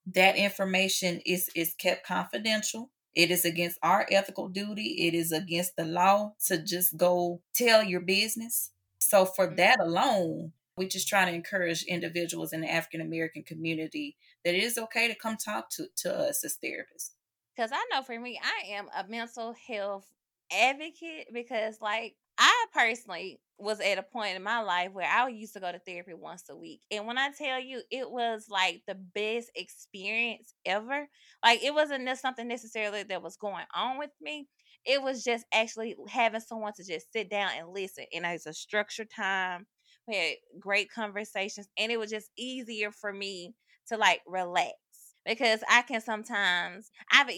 that 0.06 0.36
information 0.36 1.20
is 1.26 1.50
is 1.54 1.74
kept 1.74 2.06
confidential 2.06 2.90
It 3.14 3.30
is 3.30 3.44
against 3.44 3.78
our 3.82 4.06
ethical 4.10 4.48
duty. 4.48 5.06
It 5.06 5.14
is 5.14 5.30
against 5.32 5.76
the 5.76 5.84
law 5.84 6.34
to 6.46 6.62
just 6.62 6.96
go 6.96 7.42
tell 7.54 7.82
your 7.82 8.00
business. 8.00 8.72
So, 8.98 9.24
for 9.24 9.46
Mm-hmm. 9.50 9.56
that 9.56 9.78
alone, 9.80 10.52
we 10.76 10.88
just 10.88 11.06
try 11.08 11.24
to 11.24 11.30
encourage 11.32 11.84
individuals 11.84 12.52
in 12.52 12.60
the 12.62 12.70
African 12.70 13.00
American 13.00 13.44
community 13.44 14.16
that 14.44 14.54
it 14.54 14.62
is 14.64 14.78
okay 14.78 15.06
to 15.08 15.14
come 15.14 15.36
talk 15.36 15.70
to, 15.76 15.88
to 16.02 16.12
us 16.12 16.44
as 16.44 16.58
therapists. 16.62 17.12
Because 17.54 17.70
I 17.72 17.84
know 17.90 18.02
for 18.02 18.18
me, 18.18 18.40
I 18.42 18.64
am 18.68 18.88
a 18.94 19.06
mental 19.06 19.52
health 19.52 20.12
advocate 20.50 21.28
because, 21.32 21.80
like, 21.80 22.16
I 22.38 22.66
personally 22.72 23.40
was 23.58 23.80
at 23.80 23.98
a 23.98 24.02
point 24.02 24.36
in 24.36 24.42
my 24.42 24.60
life 24.60 24.92
where 24.92 25.08
I 25.08 25.28
used 25.28 25.52
to 25.54 25.60
go 25.60 25.70
to 25.70 25.78
therapy 25.78 26.14
once 26.14 26.48
a 26.48 26.56
week. 26.56 26.80
And 26.90 27.06
when 27.06 27.18
I 27.18 27.30
tell 27.30 27.60
you, 27.60 27.82
it 27.90 28.10
was 28.10 28.46
like 28.48 28.82
the 28.86 28.96
best 28.96 29.50
experience 29.54 30.54
ever. 30.66 31.08
Like, 31.44 31.62
it 31.62 31.72
wasn't 31.72 32.04
ne- 32.04 32.16
something 32.16 32.48
necessarily 32.48 33.04
that 33.04 33.22
was 33.22 33.36
going 33.36 33.66
on 33.74 33.98
with 33.98 34.10
me. 34.20 34.48
It 34.84 35.00
was 35.02 35.22
just 35.22 35.46
actually 35.52 35.96
having 36.08 36.40
someone 36.40 36.72
to 36.76 36.84
just 36.84 37.12
sit 37.12 37.30
down 37.30 37.52
and 37.56 37.68
listen. 37.72 38.06
And 38.12 38.26
it's 38.26 38.46
a 38.46 38.52
structured 38.52 39.10
time. 39.14 39.66
We 40.08 40.16
had 40.16 40.34
great 40.60 40.90
conversations. 40.90 41.68
And 41.78 41.92
it 41.92 41.98
was 41.98 42.10
just 42.10 42.30
easier 42.36 42.90
for 42.90 43.12
me 43.12 43.54
to 43.88 43.96
like 43.96 44.22
relax 44.26 44.74
because 45.24 45.62
I 45.70 45.82
can 45.82 46.00
sometimes 46.00 46.90
I've 47.10 47.30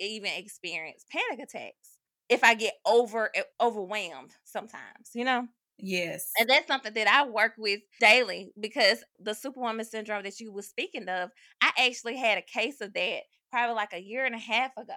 even 0.00 0.30
experienced 0.32 1.08
panic 1.10 1.40
attacks 1.40 1.97
if 2.28 2.44
I 2.44 2.54
get 2.54 2.74
over 2.86 3.30
e, 3.36 3.42
overwhelmed 3.60 4.34
sometimes, 4.44 5.10
you 5.14 5.24
know. 5.24 5.48
Yes. 5.78 6.38
And 6.38 6.48
that's 6.48 6.66
something 6.68 6.92
that 6.94 7.08
I 7.08 7.26
work 7.28 7.54
with 7.58 7.80
daily 8.00 8.52
because 8.58 9.02
the 9.18 9.34
superwoman 9.34 9.84
syndrome 9.84 10.22
that 10.22 10.38
you 10.40 10.52
were 10.52 10.62
speaking 10.62 11.08
of, 11.08 11.30
I 11.60 11.72
actually 11.78 12.16
had 12.16 12.38
a 12.38 12.42
case 12.42 12.80
of 12.80 12.92
that 12.94 13.22
probably 13.50 13.74
like 13.74 13.92
a 13.92 14.02
year 14.02 14.24
and 14.24 14.34
a 14.34 14.38
half 14.38 14.72
ago. 14.76 14.94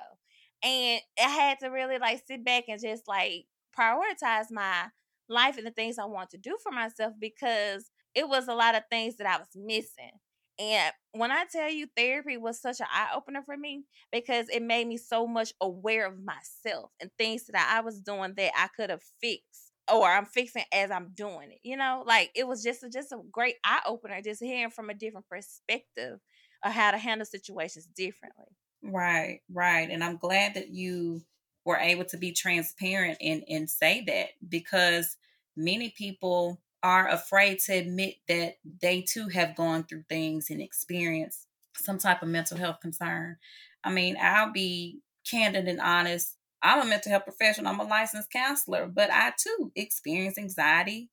And 0.63 1.01
I 1.19 1.29
had 1.29 1.59
to 1.59 1.69
really 1.69 1.97
like 1.97 2.23
sit 2.27 2.43
back 2.45 2.65
and 2.67 2.79
just 2.79 3.07
like 3.07 3.45
prioritize 3.77 4.51
my 4.51 4.89
life 5.27 5.57
and 5.57 5.65
the 5.65 5.71
things 5.71 5.97
I 5.97 6.05
want 6.05 6.29
to 6.31 6.37
do 6.37 6.57
for 6.61 6.71
myself 6.71 7.13
because 7.19 7.89
it 8.13 8.27
was 8.27 8.47
a 8.47 8.53
lot 8.53 8.75
of 8.75 8.83
things 8.91 9.17
that 9.17 9.27
I 9.27 9.37
was 9.39 9.49
missing. 9.55 10.11
And 10.59 10.93
when 11.13 11.31
I 11.31 11.45
tell 11.51 11.69
you 11.69 11.87
therapy 11.95 12.37
was 12.37 12.61
such 12.61 12.79
an 12.79 12.87
eye 12.91 13.11
opener 13.15 13.41
for 13.43 13.57
me 13.57 13.85
because 14.11 14.47
it 14.49 14.61
made 14.61 14.87
me 14.87 14.97
so 14.97 15.25
much 15.25 15.53
aware 15.61 16.05
of 16.05 16.23
myself 16.23 16.91
and 16.99 17.09
things 17.17 17.45
that 17.47 17.73
I 17.75 17.81
was 17.81 18.01
doing 18.01 18.33
that 18.37 18.51
I 18.55 18.67
could 18.67 18.89
have 18.89 19.03
fixed 19.19 19.71
or 19.91 20.05
I'm 20.05 20.25
fixing 20.25 20.63
as 20.71 20.91
I'm 20.91 21.11
doing 21.13 21.51
it. 21.51 21.59
You 21.63 21.77
know, 21.77 22.03
like 22.05 22.31
it 22.35 22.47
was 22.47 22.63
just 22.63 22.83
a, 22.83 22.89
just 22.89 23.11
a 23.11 23.19
great 23.31 23.55
eye 23.63 23.81
opener 23.85 24.21
just 24.21 24.43
hearing 24.43 24.71
from 24.71 24.89
a 24.89 24.93
different 24.93 25.27
perspective 25.27 26.19
of 26.63 26.71
how 26.71 26.91
to 26.91 26.97
handle 26.97 27.25
situations 27.25 27.87
differently. 27.87 28.45
Right, 28.83 29.41
right. 29.51 29.89
And 29.89 30.03
I'm 30.03 30.17
glad 30.17 30.55
that 30.55 30.69
you 30.69 31.21
were 31.65 31.77
able 31.77 32.05
to 32.05 32.17
be 32.17 32.31
transparent 32.31 33.17
and, 33.21 33.43
and 33.47 33.69
say 33.69 34.03
that 34.07 34.29
because 34.47 35.17
many 35.55 35.89
people 35.89 36.61
are 36.83 37.07
afraid 37.07 37.59
to 37.59 37.73
admit 37.73 38.15
that 38.27 38.55
they 38.81 39.01
too 39.01 39.27
have 39.29 39.55
gone 39.55 39.83
through 39.85 40.03
things 40.09 40.49
and 40.49 40.61
experienced 40.61 41.47
some 41.77 41.97
type 41.97 42.21
of 42.21 42.29
mental 42.29 42.57
health 42.57 42.79
concern. 42.81 43.37
I 43.83 43.91
mean, 43.91 44.17
I'll 44.19 44.51
be 44.51 45.01
candid 45.29 45.67
and 45.67 45.79
honest. 45.81 46.37
I'm 46.63 46.81
a 46.85 46.89
mental 46.89 47.11
health 47.11 47.23
professional, 47.25 47.71
I'm 47.71 47.79
a 47.79 47.83
licensed 47.83 48.31
counselor, 48.31 48.87
but 48.87 49.09
I 49.11 49.33
too 49.39 49.71
experience 49.75 50.37
anxiety. 50.37 51.09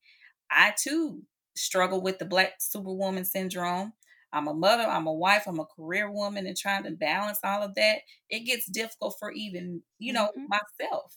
I 0.50 0.74
too 0.78 1.24
struggle 1.56 2.00
with 2.00 2.18
the 2.18 2.24
Black 2.24 2.54
Superwoman 2.60 3.24
syndrome. 3.24 3.92
I'm 4.32 4.48
a 4.48 4.54
mother, 4.54 4.84
I'm 4.84 5.06
a 5.06 5.12
wife, 5.12 5.44
I'm 5.46 5.58
a 5.60 5.66
career 5.66 6.10
woman, 6.10 6.46
and 6.46 6.56
trying 6.56 6.84
to 6.84 6.90
balance 6.90 7.40
all 7.42 7.62
of 7.62 7.74
that, 7.76 8.00
it 8.28 8.40
gets 8.40 8.66
difficult 8.70 9.16
for 9.18 9.32
even, 9.32 9.82
you 9.98 10.12
know, 10.12 10.32
Mhm. 10.34 10.48
myself. 10.48 11.16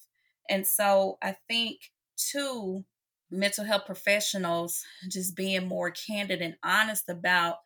And 0.50 0.66
so 0.66 1.18
I 1.22 1.36
think, 1.48 1.82
too, 2.18 2.86
mental 3.32 3.66
health 3.66 3.86
professionals 3.86 4.84
just 5.10 5.36
being 5.36 5.68
more 5.68 5.92
candid 5.92 6.42
and 6.42 6.56
honest 6.64 7.10
about, 7.10 7.58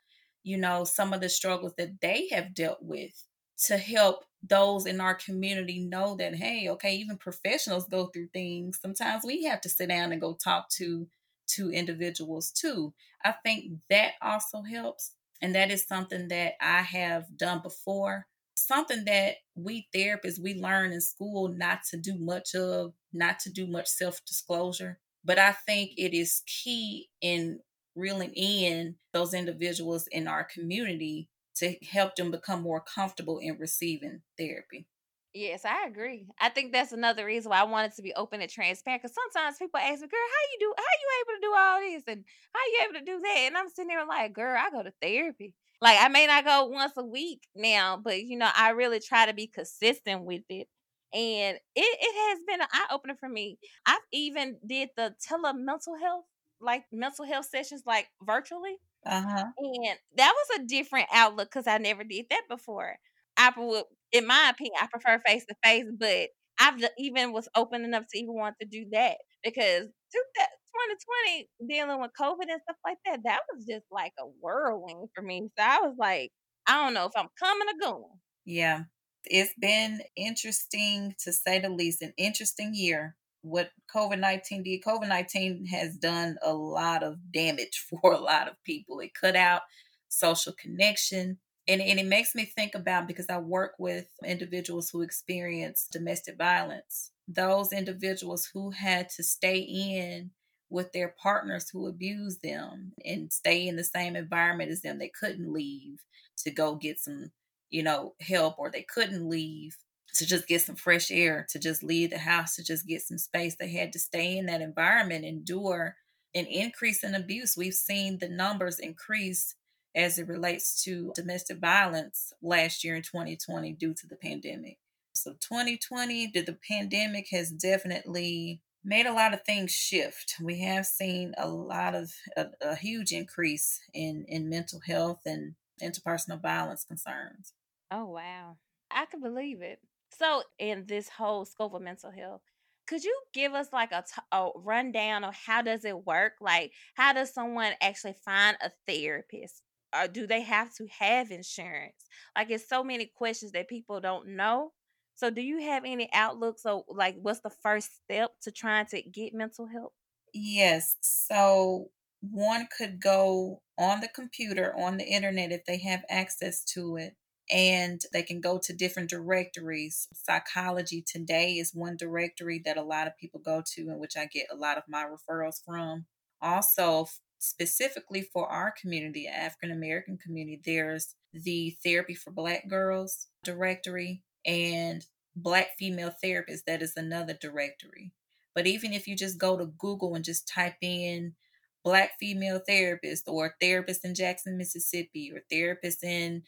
you 0.43 0.57
know, 0.57 0.83
some 0.83 1.13
of 1.13 1.21
the 1.21 1.29
struggles 1.29 1.73
that 1.77 2.01
they 2.01 2.27
have 2.31 2.53
dealt 2.53 2.79
with 2.81 3.25
to 3.67 3.77
help 3.77 4.25
those 4.43 4.85
in 4.85 5.01
our 5.01 5.15
community 5.15 5.79
know 5.79 6.15
that, 6.15 6.35
hey, 6.35 6.69
okay, 6.69 6.95
even 6.95 7.17
professionals 7.17 7.87
go 7.87 8.07
through 8.07 8.27
things. 8.33 8.79
Sometimes 8.81 9.23
we 9.25 9.43
have 9.43 9.61
to 9.61 9.69
sit 9.69 9.89
down 9.89 10.11
and 10.11 10.21
go 10.21 10.37
talk 10.43 10.69
to 10.77 11.07
to 11.47 11.69
individuals 11.71 12.51
too. 12.51 12.93
I 13.23 13.33
think 13.43 13.79
that 13.89 14.13
also 14.21 14.63
helps. 14.63 15.11
And 15.41 15.53
that 15.55 15.69
is 15.71 15.85
something 15.85 16.27
that 16.29 16.53
I 16.59 16.81
have 16.81 17.37
done 17.37 17.61
before. 17.61 18.25
Something 18.57 19.05
that 19.05 19.35
we 19.55 19.87
therapists 19.95 20.39
we 20.41 20.55
learn 20.55 20.91
in 20.91 21.01
school 21.01 21.49
not 21.49 21.83
to 21.91 21.97
do 21.97 22.17
much 22.17 22.55
of, 22.55 22.93
not 23.13 23.39
to 23.39 23.51
do 23.51 23.67
much 23.67 23.87
self-disclosure. 23.87 24.99
But 25.25 25.39
I 25.39 25.51
think 25.53 25.93
it 25.97 26.13
is 26.13 26.43
key 26.47 27.09
in 27.21 27.61
reeling 27.95 28.33
in 28.35 28.97
those 29.13 29.33
individuals 29.33 30.07
in 30.07 30.27
our 30.27 30.45
community 30.45 31.29
to 31.55 31.73
help 31.85 32.15
them 32.15 32.31
become 32.31 32.61
more 32.61 32.81
comfortable 32.81 33.39
in 33.39 33.57
receiving 33.57 34.23
therapy. 34.37 34.87
Yes, 35.33 35.65
I 35.65 35.85
agree. 35.85 36.29
I 36.39 36.47
think 36.47 36.71
that's 36.71 36.93
another 36.93 37.25
reason 37.25 37.49
why 37.49 37.59
I 37.59 37.63
wanted 37.63 37.91
to 37.95 38.01
be 38.01 38.13
open 38.13 38.39
and 38.41 38.49
transparent. 38.49 39.01
Because 39.03 39.13
sometimes 39.15 39.57
people 39.57 39.79
ask 39.79 40.01
me, 40.01 40.07
"Girl, 40.07 40.19
how 40.19 40.51
you 40.53 40.59
do? 40.59 40.73
How 40.77 40.83
you 41.01 41.21
able 41.21 41.33
to 41.35 41.41
do 41.41 41.53
all 41.53 41.79
this? 41.81 42.03
And 42.07 42.25
how 42.53 42.61
you 42.67 42.79
able 42.83 42.93
to 42.99 43.05
do 43.05 43.19
that?" 43.19 43.37
And 43.47 43.57
I'm 43.57 43.67
sitting 43.69 43.89
there 43.89 44.05
like, 44.05 44.31
"Girl, 44.31 44.57
I 44.57 44.69
go 44.69 44.81
to 44.83 44.93
therapy. 45.01 45.53
Like, 45.81 45.97
I 46.01 46.07
may 46.07 46.25
not 46.25 46.45
go 46.45 46.67
once 46.67 46.93
a 46.95 47.03
week 47.03 47.49
now, 47.53 47.97
but 47.97 48.23
you 48.23 48.37
know, 48.37 48.49
I 48.53 48.69
really 48.69 49.01
try 49.01 49.25
to 49.25 49.33
be 49.33 49.47
consistent 49.47 50.23
with 50.23 50.43
it." 50.47 50.69
And 51.13 51.57
it, 51.57 51.61
it 51.75 52.29
has 52.29 52.39
been 52.47 52.61
an 52.61 52.67
eye 52.71 52.87
opener 52.91 53.15
for 53.19 53.29
me. 53.29 53.57
I've 53.85 54.01
even 54.11 54.57
did 54.65 54.89
the 54.97 55.15
tele 55.21 55.53
mental 55.53 55.95
health, 55.95 56.25
like 56.59 56.83
mental 56.91 57.25
health 57.25 57.45
sessions, 57.45 57.83
like 57.85 58.07
virtually. 58.21 58.77
Uh-huh. 59.05 59.45
And 59.57 59.97
that 60.17 60.33
was 60.33 60.59
a 60.59 60.65
different 60.65 61.07
outlook 61.13 61.49
because 61.51 61.67
I 61.67 61.77
never 61.77 62.03
did 62.03 62.25
that 62.29 62.43
before. 62.49 62.97
I 63.37 63.51
would, 63.57 63.83
in 64.11 64.25
my 64.27 64.49
opinion, 64.49 64.79
I 64.81 64.87
prefer 64.87 65.21
face 65.25 65.45
to 65.45 65.55
face, 65.63 65.85
but 65.97 66.29
I've 66.59 66.83
even 66.97 67.33
was 67.33 67.49
open 67.55 67.83
enough 67.83 68.05
to 68.11 68.17
even 68.19 68.33
want 68.33 68.55
to 68.61 68.67
do 68.67 68.85
that 68.91 69.17
because 69.43 69.87
2020 70.11 71.49
dealing 71.67 72.01
with 72.01 72.11
COVID 72.19 72.49
and 72.49 72.61
stuff 72.63 72.77
like 72.85 72.97
that, 73.05 73.21
that 73.25 73.41
was 73.53 73.65
just 73.65 73.85
like 73.91 74.13
a 74.19 74.25
whirlwind 74.41 75.09
for 75.13 75.21
me. 75.21 75.49
So 75.57 75.63
I 75.63 75.79
was 75.81 75.95
like, 75.99 76.31
I 76.67 76.83
don't 76.83 76.93
know 76.93 77.05
if 77.05 77.11
I'm 77.15 77.29
coming 77.39 77.67
or 77.67 77.79
going. 77.91 78.19
Yeah. 78.45 78.85
It's 79.27 79.53
been 79.59 80.01
interesting 80.15 81.15
to 81.19 81.31
say 81.31 81.59
the 81.59 81.69
least, 81.69 82.01
an 82.01 82.13
interesting 82.17 82.73
year. 82.73 83.15
What 83.41 83.71
COVID 83.93 84.19
19 84.19 84.63
did, 84.63 84.83
COVID 84.83 85.07
19 85.07 85.67
has 85.67 85.95
done 85.97 86.37
a 86.41 86.53
lot 86.53 87.03
of 87.03 87.17
damage 87.31 87.85
for 87.89 88.13
a 88.13 88.19
lot 88.19 88.47
of 88.47 88.63
people. 88.63 88.99
It 88.99 89.11
cut 89.19 89.35
out 89.35 89.61
social 90.09 90.53
connection. 90.53 91.39
And, 91.67 91.81
and 91.81 91.99
it 91.99 92.05
makes 92.05 92.35
me 92.35 92.45
think 92.45 92.75
about 92.75 93.07
because 93.07 93.25
I 93.27 93.39
work 93.39 93.73
with 93.79 94.07
individuals 94.23 94.91
who 94.91 95.01
experience 95.01 95.87
domestic 95.91 96.37
violence, 96.37 97.11
those 97.27 97.73
individuals 97.73 98.47
who 98.53 98.69
had 98.69 99.09
to 99.09 99.23
stay 99.23 99.57
in 99.57 100.29
with 100.69 100.91
their 100.91 101.15
partners 101.21 101.69
who 101.69 101.87
abused 101.87 102.41
them 102.43 102.93
and 103.03 103.31
stay 103.31 103.67
in 103.67 103.77
the 103.77 103.83
same 103.83 104.15
environment 104.15 104.71
as 104.71 104.81
them. 104.81 104.99
They 104.99 105.11
couldn't 105.19 105.51
leave 105.51 105.99
to 106.43 106.51
go 106.51 106.75
get 106.75 106.99
some 106.99 107.31
you 107.75 107.83
know, 107.83 108.13
help 108.21 108.57
or 108.57 108.71
they 108.71 108.83
couldn't 108.83 109.27
leave 109.27 109.75
to 110.13 110.25
just 110.25 110.47
get 110.47 110.61
some 110.61 110.77
fresh 110.77 111.11
air, 111.11 111.45
to 111.49 111.59
just 111.59 111.83
leave 111.83 112.09
the 112.09 112.17
house, 112.17 112.55
to 112.55 112.63
just 112.63 112.87
get 112.87 113.01
some 113.01 113.17
space. 113.17 113.57
They 113.59 113.67
had 113.67 113.91
to 113.91 113.99
stay 113.99 114.37
in 114.37 114.45
that 114.45 114.61
environment, 114.61 115.25
endure 115.25 115.97
an 116.33 116.45
increase 116.45 117.03
in 117.03 117.13
abuse. 117.13 117.57
We've 117.57 117.73
seen 117.73 118.19
the 118.19 118.29
numbers 118.29 118.79
increase 118.79 119.55
as 119.93 120.17
it 120.17 120.29
relates 120.29 120.81
to 120.85 121.11
domestic 121.15 121.59
violence 121.59 122.31
last 122.41 122.85
year 122.85 122.95
in 122.95 123.01
2020 123.01 123.73
due 123.73 123.93
to 123.93 124.07
the 124.07 124.15
pandemic. 124.15 124.77
So 125.13 125.31
2020, 125.31 126.27
the 126.27 126.57
pandemic 126.69 127.27
has 127.31 127.51
definitely 127.51 128.61
made 128.85 129.05
a 129.05 129.13
lot 129.13 129.33
of 129.33 129.41
things 129.41 129.71
shift. 129.71 130.35
We 130.41 130.61
have 130.61 130.85
seen 130.85 131.33
a 131.37 131.49
lot 131.49 131.93
of 131.93 132.13
a, 132.37 132.45
a 132.61 132.75
huge 132.77 133.11
increase 133.11 133.81
in 133.93 134.23
in 134.29 134.47
mental 134.47 134.79
health 134.87 135.19
and 135.25 135.55
interpersonal 135.81 136.41
violence 136.41 136.83
concerns. 136.83 137.53
Oh, 137.97 138.05
wow. 138.05 138.57
I 138.91 139.05
can 139.05 139.21
believe 139.21 139.61
it. 139.61 139.79
So, 140.11 140.43
in 140.59 140.85
this 140.87 141.09
whole 141.09 141.45
scope 141.45 141.73
of 141.73 141.81
mental 141.81 142.11
health, 142.11 142.41
could 142.87 143.03
you 143.03 143.21
give 143.33 143.53
us 143.53 143.71
like 143.73 143.91
a, 143.91 144.03
t- 144.07 144.21
a 144.31 144.49
rundown 144.55 145.23
of 145.23 145.33
how 145.33 145.61
does 145.61 145.85
it 145.85 146.05
work? 146.05 146.33
Like, 146.41 146.73
how 146.95 147.13
does 147.13 147.33
someone 147.33 147.73
actually 147.81 148.13
find 148.13 148.57
a 148.61 148.71
therapist? 148.87 149.63
Or 149.95 150.07
do 150.07 150.27
they 150.27 150.41
have 150.41 150.73
to 150.75 150.87
have 150.87 151.31
insurance? 151.31 152.05
Like, 152.35 152.49
it's 152.51 152.67
so 152.67 152.83
many 152.83 153.05
questions 153.07 153.53
that 153.53 153.69
people 153.69 154.01
don't 154.01 154.29
know. 154.35 154.73
So, 155.15 155.29
do 155.29 155.41
you 155.41 155.61
have 155.61 155.85
any 155.85 156.11
outlook? 156.13 156.59
So, 156.59 156.83
like, 156.89 157.15
what's 157.21 157.39
the 157.41 157.49
first 157.49 157.95
step 158.03 158.31
to 158.41 158.51
trying 158.51 158.87
to 158.87 159.01
get 159.01 159.33
mental 159.33 159.67
help? 159.67 159.93
Yes. 160.33 160.97
So 161.01 161.91
one 162.21 162.67
could 162.75 162.99
go 162.99 163.61
on 163.77 164.01
the 164.01 164.07
computer, 164.07 164.75
on 164.75 164.97
the 164.97 165.05
internet, 165.05 165.51
if 165.51 165.65
they 165.65 165.77
have 165.79 166.03
access 166.09 166.63
to 166.65 166.97
it, 166.97 167.15
and 167.51 168.01
they 168.11 168.23
can 168.23 168.41
go 168.41 168.57
to 168.57 168.73
different 168.73 169.09
directories. 169.09 170.07
Psychology 170.13 171.03
Today 171.05 171.53
is 171.53 171.73
one 171.73 171.97
directory 171.97 172.61
that 172.65 172.77
a 172.77 172.83
lot 172.83 173.07
of 173.07 173.17
people 173.17 173.39
go 173.39 173.61
to, 173.73 173.81
and 173.89 173.99
which 173.99 174.17
I 174.17 174.25
get 174.25 174.47
a 174.51 174.55
lot 174.55 174.77
of 174.77 174.83
my 174.87 175.05
referrals 175.05 175.63
from. 175.63 176.05
Also, 176.41 177.07
specifically 177.39 178.21
for 178.21 178.47
our 178.47 178.71
community, 178.71 179.27
African 179.27 179.71
American 179.71 180.17
community, 180.17 180.61
there's 180.63 181.15
the 181.33 181.75
Therapy 181.83 182.15
for 182.15 182.31
Black 182.31 182.67
Girls 182.67 183.27
directory 183.43 184.23
and 184.45 185.05
Black 185.35 185.69
Female 185.77 186.13
Therapists. 186.23 186.63
That 186.65 186.81
is 186.81 186.93
another 186.95 187.37
directory. 187.39 188.11
But 188.53 188.67
even 188.67 188.93
if 188.93 189.07
you 189.07 189.15
just 189.15 189.37
go 189.37 189.57
to 189.57 189.65
Google 189.65 190.15
and 190.15 190.23
just 190.23 190.47
type 190.47 190.77
in 190.81 191.35
Black 191.83 192.11
female 192.19 192.59
therapist 192.65 193.25
or 193.27 193.55
therapist 193.61 194.03
in 194.03 194.15
Jackson, 194.15 194.57
Mississippi, 194.57 195.31
or 195.31 195.41
therapist 195.51 196.03
in 196.03 196.41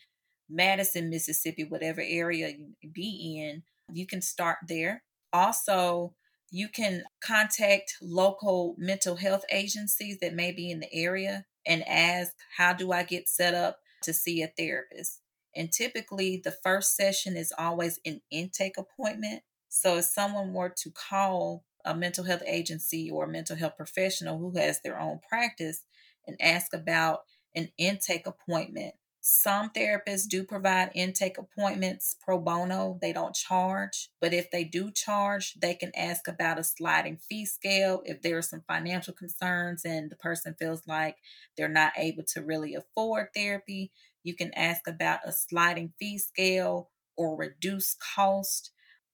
Madison, 0.50 1.10
Mississippi, 1.10 1.64
whatever 1.64 2.02
area 2.02 2.50
you 2.50 2.90
be 2.92 3.38
in, 3.40 3.64
you 3.92 4.06
can 4.06 4.22
start 4.22 4.58
there. 4.68 5.04
Also, 5.34 6.16
you 6.50 6.70
can 6.70 7.04
contact 7.22 7.98
local 8.02 8.76
mental 8.78 9.16
health 9.18 9.44
agencies 9.52 10.18
that 10.22 10.34
may 10.34 10.52
be 10.52 10.72
in 10.72 10.80
the 10.80 10.94
area 10.94 11.46
and 11.66 11.88
ask, 11.88 12.32
How 12.58 12.74
do 12.74 12.92
I 12.92 13.04
get 13.04 13.28
set 13.28 13.54
up 13.54 13.80
to 14.04 14.14
see 14.14 14.42
a 14.42 14.52
therapist? 14.58 15.22
And 15.56 15.72
typically, 15.72 16.42
the 16.44 16.56
first 16.64 16.96
session 16.96 17.36
is 17.36 17.54
always 17.58 18.00
an 18.06 18.22
intake 18.32 18.78
appointment. 18.78 19.42
So, 19.70 19.98
if 19.98 20.06
someone 20.06 20.54
were 20.54 20.74
to 20.78 20.92
call 20.92 21.66
a 21.84 21.96
mental 21.96 22.24
health 22.24 22.44
agency 22.46 23.10
or 23.10 23.26
a 23.26 23.32
mental 23.32 23.56
health 23.56 23.78
professional 23.78 24.38
who 24.38 24.58
has 24.58 24.82
their 24.82 25.00
own 25.00 25.20
practice 25.28 25.84
and 26.26 26.38
ask 26.42 26.74
about 26.74 27.22
an 27.56 27.70
intake 27.78 28.28
appointment, 28.28 28.94
some 29.30 29.72
therapists 29.72 30.26
do 30.30 30.46
provide 30.46 30.90
intake 30.96 31.38
appointments 31.38 32.16
pro 32.22 32.40
bono. 32.40 32.98
They 33.02 33.12
don't 33.12 33.36
charge, 33.36 34.10
but 34.22 34.34
if 34.34 34.50
they 34.52 34.64
do 34.64 34.90
charge, 34.90 35.56
they 35.56 35.74
can 35.74 35.92
ask 35.98 36.30
about 36.30 36.58
a 36.58 36.64
sliding 36.64 37.18
fee 37.18 37.46
scale. 37.46 38.02
If 38.06 38.22
there 38.22 38.38
are 38.38 38.42
some 38.42 38.64
financial 38.66 39.14
concerns 39.14 39.84
and 39.84 40.10
the 40.10 40.16
person 40.16 40.56
feels 40.58 40.88
like 40.88 41.18
they're 41.58 41.68
not 41.68 41.92
able 41.98 42.24
to 42.36 42.42
really 42.42 42.74
afford 42.74 43.34
therapy, 43.36 43.92
you 44.24 44.34
can 44.34 44.54
ask 44.54 44.88
about 44.88 45.20
a 45.26 45.34
sliding 45.34 45.92
fee 46.00 46.20
scale 46.20 46.92
or 47.18 47.36
reduced 47.36 47.98
cost. 48.00 48.72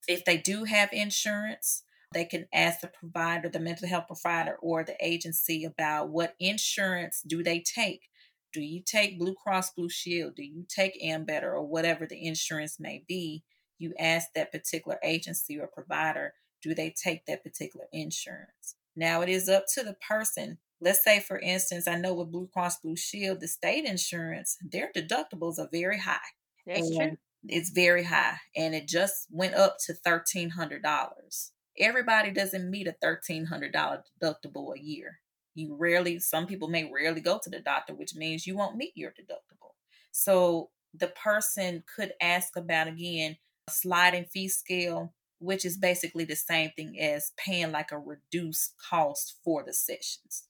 If 0.07 0.25
they 0.25 0.37
do 0.37 0.65
have 0.65 0.89
insurance, 0.93 1.85
they 2.13 2.25
can 2.25 2.45
ask 2.53 2.81
the 2.81 2.87
provider, 2.87 3.49
the 3.49 3.59
mental 3.59 3.87
health 3.87 4.05
provider, 4.05 4.57
or 4.61 4.83
the 4.83 4.95
agency 5.03 5.65
about 5.65 6.09
what 6.09 6.35
insurance 6.39 7.23
do 7.25 7.41
they 7.41 7.61
take 7.61 8.09
do 8.53 8.61
you 8.61 8.81
take 8.85 9.19
Blue 9.19 9.33
Cross 9.33 9.71
Blue 9.71 9.89
Shield? 9.89 10.35
Do 10.35 10.43
you 10.43 10.65
take 10.69 11.01
Ambetter 11.03 11.51
or 11.51 11.63
whatever 11.65 12.05
the 12.05 12.25
insurance 12.25 12.79
may 12.79 13.03
be? 13.07 13.43
You 13.79 13.93
ask 13.99 14.29
that 14.35 14.51
particular 14.51 14.99
agency 15.03 15.59
or 15.59 15.67
provider, 15.67 16.33
do 16.61 16.73
they 16.73 16.93
take 16.95 17.25
that 17.25 17.43
particular 17.43 17.87
insurance? 17.91 18.75
Now 18.95 19.21
it 19.21 19.29
is 19.29 19.49
up 19.49 19.65
to 19.73 19.83
the 19.83 19.95
person. 20.07 20.59
Let's 20.79 21.03
say, 21.03 21.19
for 21.19 21.39
instance, 21.39 21.87
I 21.87 21.97
know 21.97 22.13
with 22.13 22.31
Blue 22.31 22.47
Cross 22.53 22.79
Blue 22.79 22.95
Shield, 22.95 23.39
the 23.39 23.47
state 23.47 23.85
insurance, 23.85 24.57
their 24.61 24.91
deductibles 24.95 25.57
are 25.57 25.69
very 25.71 25.99
high. 25.99 26.17
That's 26.65 26.89
and 26.89 26.97
true. 26.97 27.17
It's 27.45 27.71
very 27.71 28.03
high, 28.03 28.37
and 28.55 28.73
it 28.73 28.87
just 28.87 29.27
went 29.29 29.55
up 29.55 29.77
to 29.85 29.93
thirteen 29.93 30.51
hundred 30.51 30.81
dollars. 30.83 31.51
Everybody 31.77 32.31
doesn't 32.31 32.69
meet 32.69 32.87
a 32.87 32.95
thirteen 33.01 33.45
hundred 33.45 33.73
dollar 33.73 34.03
deductible 34.21 34.73
a 34.77 34.81
year. 34.81 35.19
You 35.55 35.75
rarely, 35.75 36.19
some 36.19 36.47
people 36.47 36.67
may 36.67 36.89
rarely 36.91 37.21
go 37.21 37.39
to 37.41 37.49
the 37.49 37.59
doctor, 37.59 37.93
which 37.93 38.15
means 38.15 38.47
you 38.47 38.55
won't 38.55 38.77
meet 38.77 38.93
your 38.95 39.11
deductible. 39.11 39.73
So 40.11 40.69
the 40.93 41.07
person 41.07 41.83
could 41.95 42.13
ask 42.21 42.55
about 42.55 42.87
again 42.87 43.37
a 43.67 43.71
sliding 43.71 44.25
fee 44.25 44.47
scale, 44.47 45.13
which 45.39 45.65
is 45.65 45.77
basically 45.77 46.25
the 46.25 46.35
same 46.35 46.71
thing 46.75 46.99
as 46.99 47.33
paying 47.37 47.71
like 47.71 47.91
a 47.91 47.99
reduced 47.99 48.75
cost 48.77 49.35
for 49.43 49.63
the 49.63 49.73
sessions. 49.73 50.45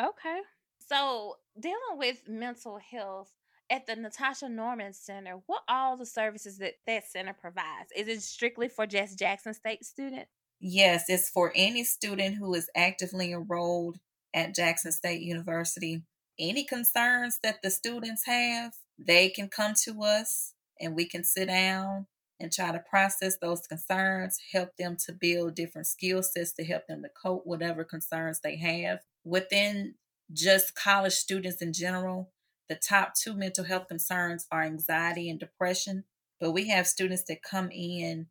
Okay. 0.00 0.40
So 0.88 1.36
dealing 1.58 1.98
with 1.98 2.28
mental 2.28 2.78
health 2.78 3.32
at 3.70 3.86
the 3.86 3.94
Latasha 3.94 4.50
Norman 4.50 4.92
Center, 4.92 5.40
what 5.46 5.62
all 5.68 5.96
the 5.96 6.06
services 6.06 6.58
that 6.58 6.74
that 6.86 7.06
center 7.06 7.32
provides? 7.32 7.90
Is 7.96 8.08
it 8.08 8.22
strictly 8.22 8.68
for 8.68 8.86
just 8.86 9.18
Jackson 9.18 9.54
State 9.54 9.84
students? 9.84 10.30
Yes, 10.60 11.04
it's 11.08 11.28
for 11.28 11.52
any 11.54 11.84
student 11.84 12.36
who 12.36 12.54
is 12.54 12.70
actively 12.76 13.32
enrolled 13.32 13.98
at 14.34 14.54
Jackson 14.54 14.92
State 14.92 15.22
University. 15.22 16.02
Any 16.38 16.64
concerns 16.64 17.38
that 17.42 17.62
the 17.62 17.70
students 17.70 18.26
have, 18.26 18.74
they 18.98 19.30
can 19.30 19.48
come 19.48 19.74
to 19.84 20.02
us 20.02 20.52
and 20.80 20.96
we 20.96 21.06
can 21.06 21.22
sit 21.24 21.46
down 21.46 22.06
and 22.40 22.52
try 22.52 22.72
to 22.72 22.80
process 22.80 23.38
those 23.38 23.66
concerns, 23.66 24.38
help 24.52 24.76
them 24.76 24.96
to 25.06 25.12
build 25.12 25.54
different 25.54 25.86
skill 25.86 26.22
sets 26.22 26.52
to 26.54 26.64
help 26.64 26.88
them 26.88 27.02
to 27.02 27.08
cope 27.08 27.46
whatever 27.46 27.84
concerns 27.84 28.40
they 28.40 28.56
have. 28.56 28.98
Within 29.24 29.94
just 30.32 30.74
college 30.74 31.12
students 31.12 31.62
in 31.62 31.72
general, 31.72 32.32
the 32.68 32.74
top 32.74 33.14
two 33.14 33.34
mental 33.34 33.64
health 33.64 33.86
concerns 33.88 34.46
are 34.50 34.62
anxiety 34.62 35.30
and 35.30 35.38
depression. 35.38 36.04
But 36.40 36.50
we 36.50 36.68
have 36.68 36.88
students 36.88 37.22
that 37.28 37.42
come 37.42 37.70
in 37.70 38.26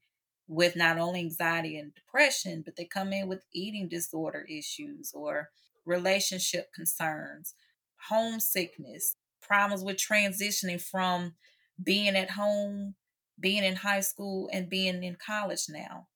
with 0.48 0.76
not 0.76 0.98
only 0.98 1.22
anxiety 1.22 1.78
and 1.78 1.96
depression, 1.96 2.62
but 2.66 2.76
they 2.76 2.86
come 2.86 3.13
in 3.13 3.30
with 3.30 3.46
eating 3.54 3.88
disorder 3.88 4.46
issues 4.50 5.12
or 5.13 5.50
relationship 5.86 6.74
concerns, 6.74 7.56
homesickness, 8.10 9.15
problems 9.41 9.84
with 9.84 9.98
transitioning 9.98 10.82
from 10.82 11.34
being 11.82 12.15
at 12.15 12.32
home, 12.32 12.96
being 13.39 13.63
in 13.63 13.76
high 13.78 14.00
school, 14.00 14.50
and 14.54 14.69
being 14.69 15.04
in 15.04 15.17
college 15.26 15.65
now. 15.69 16.08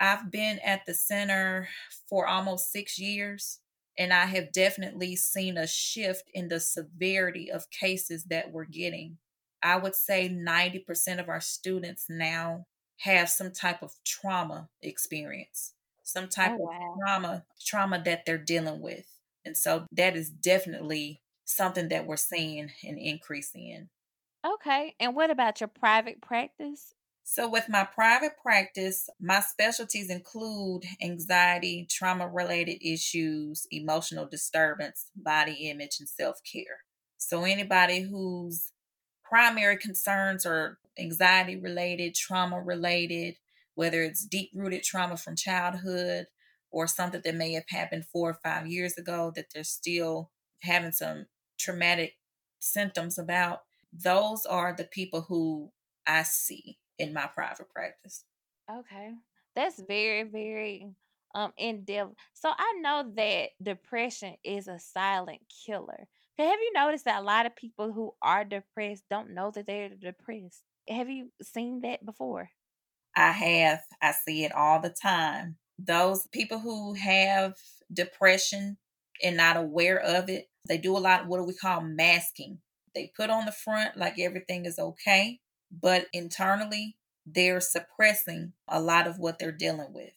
I've 0.00 0.30
been 0.30 0.60
at 0.64 0.86
the 0.86 0.94
center 0.94 1.68
for 2.08 2.26
almost 2.26 2.70
six 2.70 2.98
years, 2.98 3.58
and 3.98 4.12
I 4.12 4.26
have 4.26 4.52
definitely 4.52 5.16
seen 5.16 5.56
a 5.56 5.66
shift 5.66 6.24
in 6.32 6.48
the 6.48 6.60
severity 6.60 7.50
of 7.50 7.70
cases 7.70 8.24
that 8.24 8.52
we're 8.52 8.64
getting. 8.64 9.18
I 9.60 9.76
would 9.76 9.96
say 9.96 10.28
90% 10.28 11.18
of 11.18 11.28
our 11.28 11.40
students 11.40 12.06
now 12.08 12.66
have 12.98 13.28
some 13.28 13.52
type 13.52 13.82
of 13.82 13.92
trauma 14.04 14.68
experience 14.82 15.74
some 16.08 16.28
type 16.28 16.52
oh, 16.58 16.64
wow. 16.64 16.72
of 16.72 16.98
trauma 17.00 17.44
trauma 17.64 18.02
that 18.04 18.24
they're 18.24 18.38
dealing 18.38 18.80
with. 18.80 19.04
And 19.44 19.56
so 19.56 19.86
that 19.92 20.16
is 20.16 20.30
definitely 20.30 21.20
something 21.44 21.88
that 21.88 22.06
we're 22.06 22.16
seeing 22.16 22.70
an 22.82 22.98
increase 22.98 23.50
in. 23.54 23.90
Okay 24.46 24.94
and 24.98 25.14
what 25.14 25.30
about 25.30 25.60
your 25.60 25.68
private 25.68 26.22
practice? 26.22 26.94
So 27.24 27.46
with 27.46 27.68
my 27.68 27.84
private 27.84 28.32
practice 28.42 29.10
my 29.20 29.40
specialties 29.40 30.08
include 30.08 30.84
anxiety 31.02 31.86
trauma 31.90 32.26
related 32.26 32.78
issues 32.82 33.66
emotional 33.70 34.26
disturbance 34.26 35.10
body 35.14 35.68
image 35.68 35.96
and 36.00 36.08
self-care. 36.08 36.84
So 37.18 37.44
anybody 37.44 38.00
whose 38.00 38.72
primary 39.22 39.76
concerns 39.76 40.46
are 40.46 40.78
anxiety 40.98 41.56
related 41.56 42.14
trauma 42.14 42.60
related 42.60 43.36
whether 43.78 44.02
it's 44.02 44.26
deep 44.26 44.50
rooted 44.52 44.82
trauma 44.82 45.16
from 45.16 45.36
childhood 45.36 46.26
or 46.72 46.88
something 46.88 47.20
that 47.24 47.34
may 47.36 47.52
have 47.52 47.68
happened 47.68 48.04
four 48.04 48.28
or 48.30 48.38
five 48.42 48.66
years 48.66 48.98
ago 48.98 49.32
that 49.36 49.46
they're 49.54 49.62
still 49.62 50.32
having 50.62 50.90
some 50.90 51.26
traumatic 51.60 52.14
symptoms 52.58 53.18
about, 53.18 53.60
those 53.92 54.44
are 54.46 54.74
the 54.74 54.82
people 54.82 55.20
who 55.20 55.70
I 56.04 56.24
see 56.24 56.80
in 56.98 57.12
my 57.12 57.28
private 57.28 57.70
practice. 57.70 58.24
Okay. 58.68 59.12
That's 59.54 59.80
very, 59.80 60.24
very 60.24 60.88
um 61.36 61.52
in 61.56 61.84
depth. 61.84 62.14
So 62.34 62.50
I 62.50 62.78
know 62.80 63.12
that 63.14 63.50
depression 63.62 64.34
is 64.42 64.66
a 64.66 64.80
silent 64.80 65.42
killer. 65.64 66.08
Have 66.36 66.58
you 66.60 66.72
noticed 66.74 67.04
that 67.04 67.20
a 67.20 67.24
lot 67.24 67.46
of 67.46 67.54
people 67.54 67.92
who 67.92 68.12
are 68.22 68.44
depressed 68.44 69.04
don't 69.08 69.34
know 69.34 69.52
that 69.52 69.66
they're 69.66 69.90
depressed? 69.90 70.64
Have 70.88 71.08
you 71.08 71.30
seen 71.42 71.82
that 71.82 72.04
before? 72.04 72.50
I 73.18 73.32
have, 73.32 73.80
I 74.00 74.12
see 74.12 74.44
it 74.44 74.52
all 74.52 74.80
the 74.80 74.90
time. 74.90 75.56
Those 75.78 76.28
people 76.28 76.60
who 76.60 76.94
have 76.94 77.54
depression 77.92 78.78
and 79.24 79.36
not 79.36 79.56
aware 79.56 79.98
of 79.98 80.28
it, 80.30 80.48
they 80.68 80.78
do 80.78 80.96
a 80.96 80.98
lot 81.00 81.22
of 81.22 81.26
what 81.26 81.38
do 81.38 81.44
we 81.44 81.54
call 81.54 81.80
masking. 81.80 82.60
They 82.94 83.12
put 83.16 83.30
on 83.30 83.46
the 83.46 83.52
front 83.52 83.96
like 83.96 84.20
everything 84.20 84.66
is 84.66 84.78
okay, 84.78 85.40
but 85.70 86.06
internally, 86.12 86.96
they're 87.26 87.60
suppressing 87.60 88.52
a 88.68 88.80
lot 88.80 89.06
of 89.08 89.18
what 89.18 89.38
they're 89.40 89.52
dealing 89.52 89.92
with. 89.92 90.12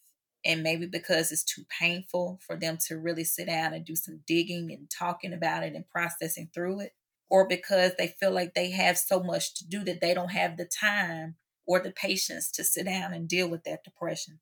And 0.46 0.64
maybe 0.64 0.86
because 0.88 1.32
it's 1.32 1.44
too 1.44 1.64
painful 1.80 2.40
for 2.46 2.56
them 2.56 2.78
to 2.88 2.98
really 2.98 3.24
sit 3.24 3.48
down 3.48 3.74
and 3.74 3.86
do 3.86 3.96
some 3.96 4.22
digging 4.28 4.72
and 4.72 4.90
talking 4.90 5.34
about 5.34 5.64
it 5.64 5.76
and 5.76 5.88
processing 5.90 6.50
through 6.54 6.82
it, 6.82 6.94
or 7.30 7.48
because 7.48 7.94
they 7.98 8.08
feel 8.08 8.32
like 8.32 8.54
they 8.54 8.72
have 8.72 8.98
so 8.98 9.22
much 9.22 9.56
to 9.56 9.68
do 9.68 9.84
that 9.86 10.02
they 10.02 10.14
don't 10.14 10.32
have 10.32 10.58
the 10.58 10.66
time 10.66 11.36
or 11.65 11.80
the 11.80 11.91
patience 11.91 12.52
to 12.52 12.63
sit 12.63 12.86
down 12.86 13.13
and 13.13 13.28
deal 13.28 13.50
with 13.50 13.63
that 13.63 13.84
depression. 13.84 14.39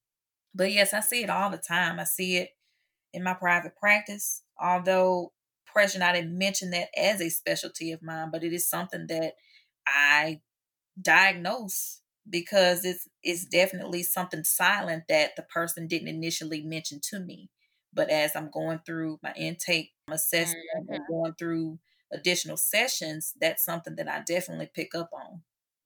But 0.54 0.72
yes, 0.72 0.94
I 0.94 1.00
see 1.00 1.24
it 1.24 1.30
all 1.30 1.50
the 1.50 1.58
time. 1.58 2.00
I 2.00 2.04
see 2.06 2.38
it 2.38 2.50
in 3.14 3.24
my 3.24 3.34
private 3.34 3.76
practice. 3.76 4.44
Although 4.60 5.34
depression, 5.66 6.02
I 6.02 6.14
didn't 6.14 6.38
mention 6.38 6.72
that 6.72 6.90
as 6.98 7.22
a 7.22 7.30
specialty 7.30 7.92
of 7.92 8.02
mine, 8.02 8.30
but 8.32 8.44
it 8.44 8.54
is 8.54 8.70
something 8.70 9.08
that 9.08 9.34
I 9.88 10.42
diagnose 11.02 12.02
because 12.30 12.86
it's 12.86 13.08
it's 13.24 13.46
definitely 13.46 14.04
something 14.04 14.44
silent 14.44 15.04
that 15.10 15.36
the 15.36 15.44
person 15.44 15.88
didn't 15.88 16.08
initially 16.08 16.62
mention 16.62 17.00
to 17.10 17.20
me. 17.20 17.50
But 17.94 18.10
as 18.10 18.36
I'm 18.36 18.52
going 18.52 18.80
through 18.86 19.20
my 19.24 19.34
intake 19.36 19.92
assessment 20.10 20.66
mm-hmm. 20.78 20.94
and 20.94 21.04
going 21.10 21.34
through 21.34 21.80
additional 22.12 22.58
sessions, 22.58 23.34
that's 23.40 23.66
something 23.66 23.96
that 23.96 24.08
I 24.08 24.22
definitely 24.26 24.70
pick 24.74 24.94
up 24.94 25.10
on. 25.14 25.42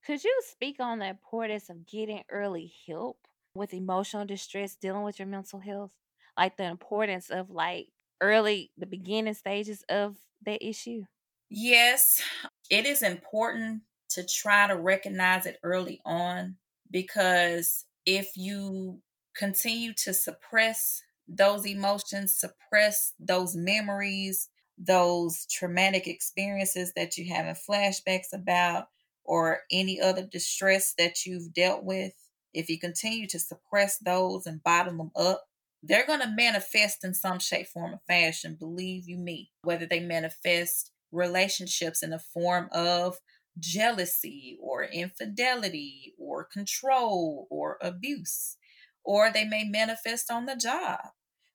Could 0.06 0.24
you 0.24 0.42
speak 0.46 0.80
on 0.80 1.00
the 1.00 1.08
importance 1.08 1.70
of 1.70 1.86
getting 1.86 2.24
early 2.30 2.74
help 2.88 3.26
with 3.56 3.74
emotional 3.74 4.26
distress, 4.26 4.76
dealing 4.76 5.04
with 5.04 5.18
your 5.18 5.28
mental 5.28 5.60
health? 5.60 5.94
Like 6.38 6.58
the 6.58 6.66
importance 6.66 7.30
of 7.30 7.50
like 7.50 7.88
early, 8.20 8.72
the 8.78 8.86
beginning 8.86 9.34
stages 9.34 9.84
of 9.88 10.18
that 10.46 10.62
issue? 10.62 11.04
Yes, 11.50 12.22
it 12.70 12.86
is 12.86 13.02
important 13.02 13.84
to 14.10 14.26
try 14.26 14.68
to 14.68 14.76
recognize 14.76 15.46
it 15.46 15.60
early 15.64 16.02
on 16.04 16.58
because 16.92 17.86
if 18.06 18.36
you 18.36 19.02
continue 19.36 19.94
to 19.94 20.14
suppress 20.14 21.02
those 21.28 21.66
emotions, 21.66 22.36
suppress 22.36 23.14
those 23.20 23.56
memories, 23.56 24.50
those 24.78 25.46
traumatic 25.46 26.08
experiences 26.08 26.92
that 26.96 27.18
you 27.18 27.34
have 27.34 27.46
in 27.46 27.56
flashbacks 27.56 28.34
about, 28.34 28.88
or 29.24 29.62
any 29.72 30.02
other 30.02 30.24
distress 30.24 30.94
that 30.98 31.26
you've 31.26 31.54
dealt 31.54 31.84
with, 31.84 32.14
if 32.54 32.70
you 32.70 32.80
continue 32.80 33.28
to 33.28 33.40
suppress 33.40 33.98
those 33.98 34.46
and 34.46 34.64
bottle 34.64 34.98
them 34.98 35.12
up, 35.16 35.44
they're 35.82 36.08
going 36.08 36.22
to 36.22 36.34
manifest 36.36 37.04
in 37.04 37.14
some 37.14 37.40
shape, 37.40 37.68
form, 37.68 37.94
or 37.94 38.02
fashion. 38.08 38.56
Believe 38.58 39.08
you 39.08 39.18
me, 39.18 39.52
whether 39.64 39.86
they 39.86 40.00
manifest 40.00 40.92
relationships 41.12 42.02
in 42.02 42.12
the 42.12 42.20
form 42.20 42.70
of 42.72 43.20
jealousy 43.60 44.58
or 44.62 44.84
infidelity 44.84 46.14
or 46.18 46.44
control 46.44 47.48
or 47.50 47.78
abuse, 47.82 48.58
or 49.04 49.32
they 49.32 49.46
may 49.46 49.64
manifest 49.64 50.32
on 50.32 50.46
the 50.46 50.56
job 50.56 51.00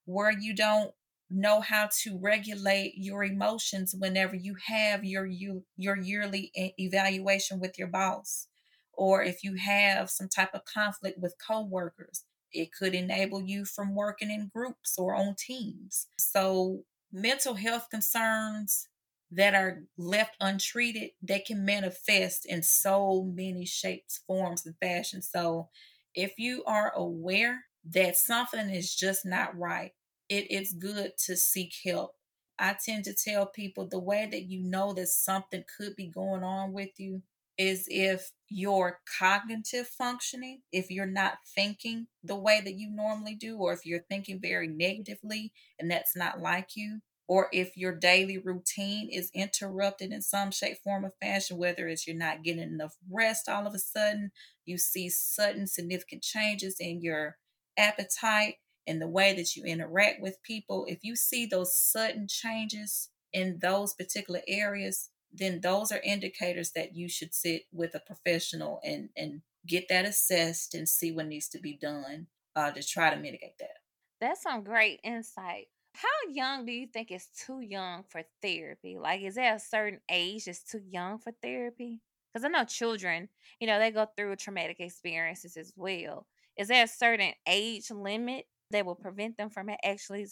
where 0.05 0.31
you 0.31 0.55
don't 0.55 0.91
know 1.29 1.61
how 1.61 1.89
to 2.03 2.17
regulate 2.17 2.93
your 2.97 3.23
emotions 3.23 3.95
whenever 3.97 4.35
you 4.35 4.55
have 4.67 5.03
your 5.03 5.25
you, 5.25 5.65
your 5.77 5.97
yearly 5.97 6.51
evaluation 6.77 7.59
with 7.59 7.77
your 7.77 7.87
boss. 7.87 8.47
Or 8.93 9.23
if 9.23 9.43
you 9.43 9.55
have 9.55 10.09
some 10.09 10.27
type 10.27 10.53
of 10.53 10.65
conflict 10.65 11.19
with 11.19 11.35
coworkers 11.45 12.25
it 12.51 12.71
could 12.73 12.95
enable 12.95 13.41
you 13.43 13.65
from 13.65 13.95
working 13.95 14.31
in 14.31 14.49
groups 14.53 14.97
or 14.97 15.15
on 15.15 15.35
teams. 15.37 16.07
So 16.17 16.83
mental 17.11 17.53
health 17.55 17.87
concerns 17.91 18.87
that 19.31 19.53
are 19.53 19.83
left 19.97 20.35
untreated 20.39 21.11
they 21.21 21.39
can 21.39 21.63
manifest 21.63 22.45
in 22.47 22.63
so 22.63 23.23
many 23.35 23.65
shapes 23.65 24.21
forms 24.25 24.65
and 24.65 24.75
fashions. 24.81 25.29
So 25.31 25.69
if 26.15 26.39
you 26.39 26.63
are 26.65 26.91
aware 26.95 27.65
that 27.91 28.17
something 28.17 28.69
is 28.69 28.95
just 28.95 29.25
not 29.25 29.57
right 29.57 29.91
it 30.29 30.51
is 30.51 30.73
good 30.73 31.13
to 31.25 31.35
seek 31.35 31.73
help. 31.85 32.11
I 32.57 32.75
tend 32.83 33.05
to 33.05 33.13
tell 33.13 33.45
people 33.45 33.87
the 33.87 33.99
way 33.99 34.27
that 34.29 34.43
you 34.43 34.61
know 34.61 34.93
that 34.93 35.07
something 35.07 35.63
could 35.77 35.95
be 35.95 36.07
going 36.07 36.43
on 36.43 36.73
with 36.73 36.91
you 36.97 37.23
is 37.57 37.85
if 37.89 38.31
your 38.49 38.99
cognitive 39.19 39.87
functioning, 39.87 40.61
if 40.71 40.89
you're 40.89 41.05
not 41.05 41.39
thinking 41.55 42.07
the 42.23 42.35
way 42.35 42.61
that 42.63 42.75
you 42.75 42.89
normally 42.89 43.35
do, 43.35 43.57
or 43.57 43.73
if 43.73 43.85
you're 43.85 44.05
thinking 44.09 44.39
very 44.41 44.67
negatively 44.67 45.51
and 45.77 45.91
that's 45.91 46.15
not 46.15 46.39
like 46.39 46.69
you, 46.75 47.01
or 47.27 47.47
if 47.51 47.77
your 47.77 47.93
daily 47.93 48.37
routine 48.37 49.09
is 49.11 49.29
interrupted 49.35 50.11
in 50.11 50.21
some 50.21 50.51
shape, 50.51 50.77
form, 50.83 51.05
or 51.05 51.13
fashion, 51.21 51.57
whether 51.57 51.87
it's 51.87 52.07
you're 52.07 52.15
not 52.15 52.43
getting 52.43 52.63
enough 52.63 52.95
rest 53.09 53.47
all 53.47 53.67
of 53.67 53.73
a 53.75 53.79
sudden, 53.79 54.31
you 54.65 54.77
see 54.77 55.09
sudden 55.09 55.67
significant 55.67 56.23
changes 56.23 56.77
in 56.79 57.01
your 57.01 57.37
appetite, 57.77 58.55
and 58.87 59.01
the 59.01 59.07
way 59.07 59.33
that 59.33 59.55
you 59.55 59.63
interact 59.63 60.21
with 60.21 60.41
people, 60.43 60.85
if 60.87 60.99
you 61.03 61.15
see 61.15 61.45
those 61.45 61.75
sudden 61.75 62.27
changes 62.27 63.09
in 63.33 63.59
those 63.61 63.93
particular 63.93 64.41
areas, 64.47 65.09
then 65.31 65.61
those 65.61 65.91
are 65.91 66.01
indicators 66.03 66.71
that 66.71 66.95
you 66.95 67.07
should 67.07 67.33
sit 67.33 67.63
with 67.71 67.93
a 67.93 67.99
professional 67.99 68.79
and, 68.83 69.09
and 69.15 69.41
get 69.67 69.87
that 69.89 70.05
assessed 70.05 70.73
and 70.73 70.89
see 70.89 71.11
what 71.11 71.27
needs 71.27 71.47
to 71.49 71.59
be 71.59 71.77
done 71.77 72.27
uh, 72.55 72.71
to 72.71 72.83
try 72.83 73.13
to 73.13 73.19
mitigate 73.19 73.57
that. 73.59 73.77
That's 74.19 74.41
some 74.41 74.63
great 74.63 74.99
insight. 75.03 75.67
How 75.93 76.31
young 76.31 76.65
do 76.65 76.71
you 76.71 76.87
think 76.87 77.11
is 77.11 77.27
too 77.45 77.61
young 77.61 78.03
for 78.09 78.23
therapy? 78.41 78.97
Like, 78.97 79.21
is 79.21 79.35
there 79.35 79.55
a 79.55 79.59
certain 79.59 79.99
age 80.09 80.45
that's 80.45 80.63
too 80.63 80.81
young 80.87 81.19
for 81.19 81.31
therapy? 81.41 81.99
Because 82.33 82.45
I 82.45 82.49
know 82.49 82.63
children, 82.63 83.29
you 83.59 83.67
know, 83.67 83.79
they 83.79 83.91
go 83.91 84.07
through 84.15 84.35
traumatic 84.35 84.79
experiences 84.79 85.57
as 85.57 85.73
well. 85.75 86.27
Is 86.57 86.67
there 86.67 86.83
a 86.83 86.87
certain 86.87 87.33
age 87.47 87.89
limit 87.89 88.45
that 88.71 88.85
will 88.85 88.95
prevent 88.95 89.37
them 89.37 89.49
from 89.49 89.69
actually 89.83 90.27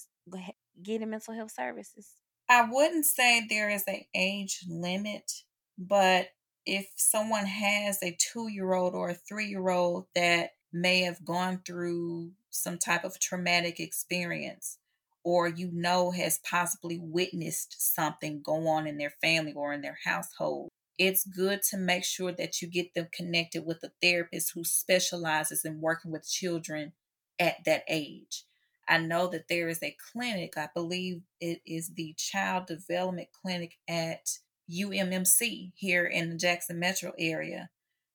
getting 0.81 1.09
mental 1.09 1.33
health 1.33 1.51
services? 1.51 2.13
I 2.49 2.67
wouldn't 2.69 3.05
say 3.05 3.45
there 3.49 3.69
is 3.69 3.83
an 3.87 4.01
age 4.15 4.63
limit, 4.67 5.31
but 5.77 6.27
if 6.65 6.87
someone 6.95 7.45
has 7.45 8.01
a 8.01 8.17
two 8.19 8.49
year 8.49 8.73
old 8.73 8.93
or 8.93 9.09
a 9.09 9.15
three 9.15 9.47
year 9.47 9.69
old 9.69 10.05
that 10.15 10.51
may 10.71 11.01
have 11.01 11.25
gone 11.25 11.61
through 11.65 12.31
some 12.49 12.77
type 12.77 13.03
of 13.03 13.19
traumatic 13.19 13.79
experience, 13.79 14.77
or 15.23 15.47
you 15.47 15.69
know 15.73 16.11
has 16.11 16.39
possibly 16.39 16.97
witnessed 17.01 17.75
something 17.95 18.41
go 18.41 18.67
on 18.67 18.87
in 18.87 18.97
their 18.97 19.13
family 19.21 19.53
or 19.53 19.73
in 19.73 19.81
their 19.81 19.97
household, 20.05 20.69
it's 20.97 21.25
good 21.25 21.61
to 21.61 21.77
make 21.77 22.03
sure 22.03 22.31
that 22.31 22.61
you 22.61 22.67
get 22.67 22.93
them 22.93 23.07
connected 23.11 23.65
with 23.65 23.83
a 23.83 23.91
therapist 24.01 24.53
who 24.53 24.63
specializes 24.63 25.65
in 25.65 25.81
working 25.81 26.11
with 26.11 26.29
children 26.29 26.93
at 27.39 27.63
that 27.65 27.83
age. 27.87 28.43
I 28.87 28.99
know 28.99 29.27
that 29.27 29.47
there 29.49 29.67
is 29.67 29.83
a 29.83 29.95
clinic, 30.11 30.53
I 30.57 30.69
believe 30.73 31.21
it 31.41 31.61
is 31.65 31.89
the 31.95 32.15
Child 32.17 32.67
Development 32.67 33.27
Clinic 33.41 33.73
at 33.87 34.29
UMMC 34.71 35.73
here 35.75 36.05
in 36.05 36.29
the 36.29 36.37
Jackson 36.37 36.79
metro 36.79 37.11
area 37.19 37.69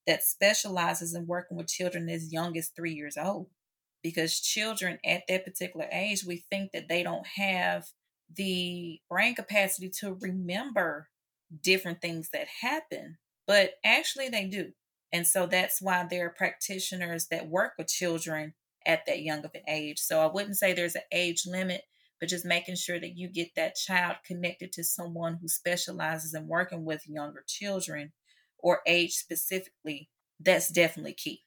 that 0.06 0.24
specializes 0.24 1.14
in 1.14 1.26
working 1.26 1.56
with 1.56 1.68
children 1.68 2.08
as 2.08 2.32
young 2.32 2.56
as 2.56 2.68
three 2.68 2.92
years 2.92 3.16
old. 3.16 3.48
Because 4.02 4.40
children 4.40 4.98
at 5.04 5.22
that 5.28 5.44
particular 5.44 5.86
age, 5.92 6.24
we 6.24 6.44
think 6.50 6.72
that 6.72 6.88
they 6.88 7.02
don't 7.02 7.26
have 7.36 7.86
the 8.34 9.00
brain 9.08 9.34
capacity 9.34 9.90
to 10.00 10.16
remember 10.20 11.08
different 11.62 12.00
things 12.00 12.30
that 12.32 12.46
happen, 12.62 13.18
but 13.46 13.74
actually 13.84 14.28
they 14.28 14.46
do. 14.46 14.72
And 15.12 15.26
so 15.26 15.46
that's 15.46 15.80
why 15.80 16.06
there 16.08 16.26
are 16.26 16.30
practitioners 16.30 17.28
that 17.28 17.48
work 17.48 17.74
with 17.78 17.88
children 17.88 18.54
at 18.86 19.06
that 19.06 19.22
young 19.22 19.44
of 19.44 19.54
an 19.54 19.62
age. 19.68 19.98
So 19.98 20.20
I 20.20 20.26
wouldn't 20.26 20.56
say 20.56 20.72
there's 20.72 20.94
an 20.96 21.02
age 21.12 21.44
limit, 21.46 21.82
but 22.20 22.28
just 22.28 22.44
making 22.44 22.76
sure 22.76 23.00
that 23.00 23.16
you 23.16 23.28
get 23.28 23.54
that 23.56 23.76
child 23.76 24.16
connected 24.24 24.72
to 24.72 24.84
someone 24.84 25.38
who 25.40 25.48
specializes 25.48 26.34
in 26.34 26.46
working 26.48 26.84
with 26.84 27.08
younger 27.08 27.44
children 27.46 28.12
or 28.58 28.80
age 28.86 29.12
specifically, 29.14 30.10
that's 30.38 30.68
definitely 30.68 31.14
key. 31.14 31.44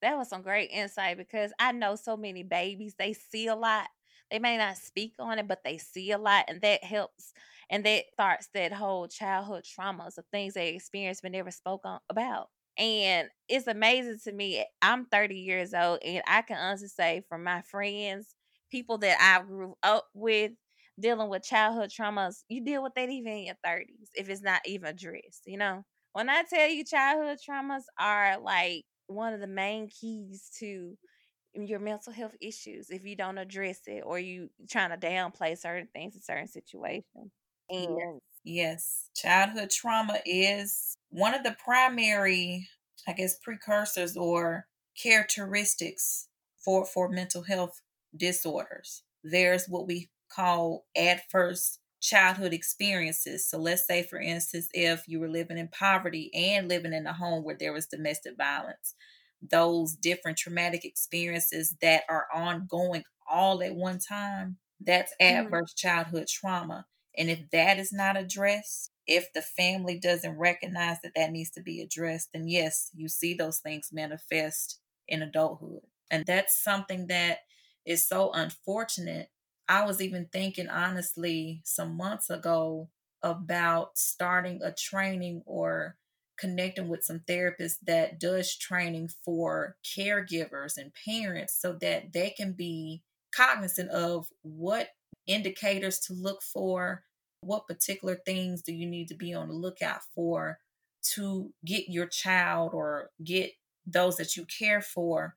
That 0.00 0.16
was 0.16 0.28
some 0.28 0.42
great 0.42 0.70
insight 0.70 1.16
because 1.16 1.52
I 1.58 1.72
know 1.72 1.96
so 1.96 2.16
many 2.16 2.42
babies, 2.42 2.94
they 2.98 3.12
see 3.12 3.46
a 3.48 3.56
lot. 3.56 3.88
They 4.30 4.38
may 4.38 4.56
not 4.56 4.76
speak 4.76 5.14
on 5.18 5.38
it, 5.38 5.48
but 5.48 5.64
they 5.64 5.78
see 5.78 6.10
a 6.12 6.18
lot, 6.18 6.44
and 6.48 6.60
that 6.60 6.84
helps. 6.84 7.32
And 7.70 7.84
that 7.86 8.04
starts 8.12 8.48
that 8.54 8.72
whole 8.72 9.08
childhood 9.08 9.64
traumas 9.64 10.18
of 10.18 10.26
things 10.30 10.54
they 10.54 10.74
experienced 10.74 11.22
but 11.22 11.32
never 11.32 11.50
spoke 11.50 11.82
on, 11.84 12.00
about. 12.10 12.50
And 12.78 13.28
it's 13.48 13.66
amazing 13.66 14.20
to 14.24 14.32
me. 14.32 14.64
I'm 14.82 15.06
30 15.06 15.40
years 15.40 15.74
old, 15.74 16.00
and 16.04 16.22
I 16.26 16.42
can 16.42 16.58
honestly 16.58 16.88
say 16.88 17.22
from 17.28 17.42
my 17.44 17.62
friends, 17.62 18.34
people 18.70 18.98
that 18.98 19.18
I 19.20 19.44
grew 19.44 19.76
up 19.82 20.08
with, 20.14 20.52
dealing 21.00 21.28
with 21.28 21.42
childhood 21.44 21.90
traumas, 21.90 22.44
you 22.48 22.64
deal 22.64 22.82
with 22.82 22.94
that 22.94 23.08
even 23.10 23.32
in 23.32 23.44
your 23.46 23.56
30s 23.64 24.10
if 24.14 24.28
it's 24.28 24.42
not 24.42 24.62
even 24.66 24.88
addressed, 24.88 25.42
you 25.46 25.56
know? 25.58 25.84
When 26.12 26.28
I 26.28 26.44
tell 26.44 26.68
you 26.68 26.84
childhood 26.84 27.38
traumas 27.48 27.84
are 27.98 28.38
like 28.40 28.84
one 29.08 29.34
of 29.34 29.40
the 29.40 29.46
main 29.46 29.88
keys 29.88 30.50
to 30.58 30.96
your 31.54 31.80
mental 31.80 32.12
health 32.12 32.36
issues 32.40 32.90
if 32.90 33.04
you 33.04 33.16
don't 33.16 33.38
address 33.38 33.80
it 33.86 34.02
or 34.06 34.18
you 34.18 34.50
trying 34.70 34.90
to 34.90 34.98
downplay 34.98 35.58
certain 35.58 35.88
things 35.94 36.14
in 36.16 36.22
certain 36.22 36.48
situations. 36.48 37.32
And 37.70 38.20
yes, 38.44 39.10
childhood 39.16 39.70
trauma 39.70 40.20
is 40.26 40.97
one 41.10 41.34
of 41.34 41.42
the 41.42 41.56
primary, 41.64 42.68
I 43.06 43.12
guess, 43.12 43.36
precursors 43.42 44.16
or 44.16 44.66
characteristics 45.00 46.28
for, 46.64 46.84
for 46.84 47.08
mental 47.08 47.42
health 47.42 47.80
disorders. 48.16 49.02
There's 49.22 49.66
what 49.66 49.86
we 49.86 50.10
call 50.30 50.86
adverse 50.96 51.78
childhood 52.00 52.52
experiences. 52.52 53.48
So 53.48 53.58
let's 53.58 53.86
say, 53.86 54.02
for 54.02 54.20
instance, 54.20 54.68
if 54.72 55.08
you 55.08 55.20
were 55.20 55.28
living 55.28 55.58
in 55.58 55.68
poverty 55.68 56.30
and 56.34 56.68
living 56.68 56.92
in 56.92 57.06
a 57.06 57.12
home 57.12 57.44
where 57.44 57.56
there 57.58 57.72
was 57.72 57.86
domestic 57.86 58.36
violence, 58.36 58.94
those 59.42 59.94
different 59.94 60.38
traumatic 60.38 60.84
experiences 60.84 61.76
that 61.80 62.02
are 62.08 62.26
ongoing 62.34 63.04
all 63.30 63.62
at 63.62 63.74
one 63.74 63.98
time, 63.98 64.58
that's 64.80 65.12
adverse 65.20 65.74
mm-hmm. 65.74 65.88
childhood 65.88 66.28
trauma. 66.28 66.86
And 67.16 67.30
if 67.30 67.50
that 67.50 67.78
is 67.78 67.92
not 67.92 68.16
addressed, 68.16 68.90
if 69.08 69.32
the 69.32 69.42
family 69.42 69.98
doesn't 69.98 70.38
recognize 70.38 71.00
that 71.02 71.12
that 71.16 71.32
needs 71.32 71.50
to 71.52 71.62
be 71.62 71.80
addressed, 71.80 72.28
then 72.32 72.46
yes, 72.46 72.90
you 72.94 73.08
see 73.08 73.34
those 73.34 73.58
things 73.58 73.88
manifest 73.90 74.80
in 75.08 75.22
adulthood. 75.22 75.80
And 76.10 76.26
that's 76.26 76.62
something 76.62 77.06
that 77.08 77.38
is 77.86 78.06
so 78.06 78.30
unfortunate. 78.32 79.30
I 79.66 79.84
was 79.86 80.02
even 80.02 80.28
thinking 80.30 80.68
honestly 80.68 81.62
some 81.64 81.96
months 81.96 82.28
ago 82.28 82.90
about 83.22 83.96
starting 83.98 84.60
a 84.62 84.72
training 84.72 85.42
or 85.46 85.96
connecting 86.38 86.88
with 86.88 87.02
some 87.02 87.20
therapists 87.20 87.78
that 87.86 88.20
does 88.20 88.56
training 88.56 89.10
for 89.24 89.76
caregivers 89.84 90.76
and 90.76 90.92
parents 91.04 91.58
so 91.60 91.76
that 91.80 92.12
they 92.12 92.30
can 92.30 92.52
be 92.52 93.02
cognizant 93.34 93.90
of 93.90 94.28
what 94.42 94.90
indicators 95.26 95.98
to 95.98 96.12
look 96.12 96.42
for 96.42 97.04
what 97.48 97.66
particular 97.66 98.14
things 98.14 98.62
do 98.62 98.72
you 98.72 98.86
need 98.86 99.08
to 99.08 99.14
be 99.14 99.32
on 99.32 99.48
the 99.48 99.54
lookout 99.54 100.00
for 100.14 100.58
to 101.14 101.50
get 101.64 101.88
your 101.88 102.06
child 102.06 102.72
or 102.74 103.10
get 103.24 103.52
those 103.86 104.16
that 104.16 104.36
you 104.36 104.44
care 104.44 104.82
for 104.82 105.36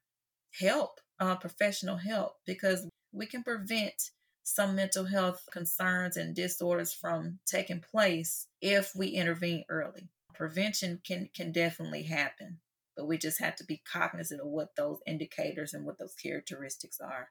help 0.60 1.00
uh, 1.22 1.36
professional 1.36 1.98
help 1.98 2.34
because 2.46 2.88
we 3.14 3.26
can 3.26 3.44
prevent 3.44 4.12
some 4.44 4.76
mental 4.76 5.06
health 5.06 5.48
concerns 5.52 6.18
and 6.18 6.36
disorders 6.36 6.94
from 6.94 7.40
taking 7.46 7.80
place 7.80 8.48
if 8.60 8.92
we 8.96 9.08
intervene 9.08 9.64
early. 9.70 10.10
Prevention 10.34 11.00
can 11.06 11.30
can 11.34 11.52
definitely 11.52 12.04
happen, 12.04 12.60
but 12.98 13.08
we 13.08 13.18
just 13.18 13.40
have 13.40 13.56
to 13.58 13.64
be 13.64 13.84
cognizant 13.90 14.42
of 14.42 14.48
what 14.48 14.76
those 14.76 15.00
indicators 15.08 15.74
and 15.74 15.86
what 15.86 16.00
those 16.00 16.16
characteristics 16.16 17.00
are. 17.00 17.30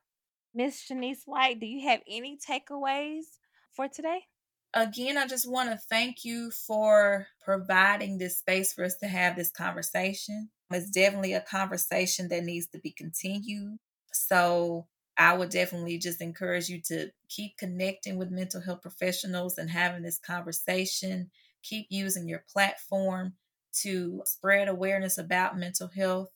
Miss 0.55 0.89
Shanice 0.89 1.27
White, 1.27 1.61
do 1.61 1.67
you 1.67 1.89
have 1.89 2.01
any 2.09 2.39
takeaways 2.39 3.25
for 3.73 3.89
today? 3.89 4.30
Again, 4.73 5.19
I 5.19 5.27
just 5.27 5.51
want 5.51 5.71
to 5.71 5.77
thank 5.77 6.25
you 6.25 6.51
for 6.53 7.27
providing 7.45 8.19
this 8.19 8.39
space 8.39 8.73
for 8.73 8.85
us 8.85 8.97
to 8.99 9.09
have 9.09 9.35
this 9.35 9.51
conversation. 9.51 10.51
It's 10.71 10.91
definitely 10.91 11.33
a 11.33 11.41
conversation 11.41 12.29
that 12.29 12.45
needs 12.45 12.69
to 12.69 12.79
be 12.79 12.93
continued. 12.93 13.79
So 14.13 14.87
I 15.19 15.37
would 15.37 15.51
definitely 15.51 15.99
just 15.99 16.21
encourage 16.21 16.69
you 16.69 16.81
to 16.87 17.11
keep 17.29 17.57
connecting 17.59 18.17
with 18.17 18.31
mental 18.31 18.61
health 18.61 18.83
professionals 18.83 19.59
and 19.59 19.69
having 19.69 20.03
this 20.03 20.19
conversation. 20.19 21.31
Keep 21.65 21.89
using 21.91 22.29
your 22.29 22.45
platform 22.49 23.35
to 23.83 24.23
spread 24.25 24.69
awareness 24.69 25.19
about 25.19 25.59
mental 25.59 25.89
health 25.89 26.31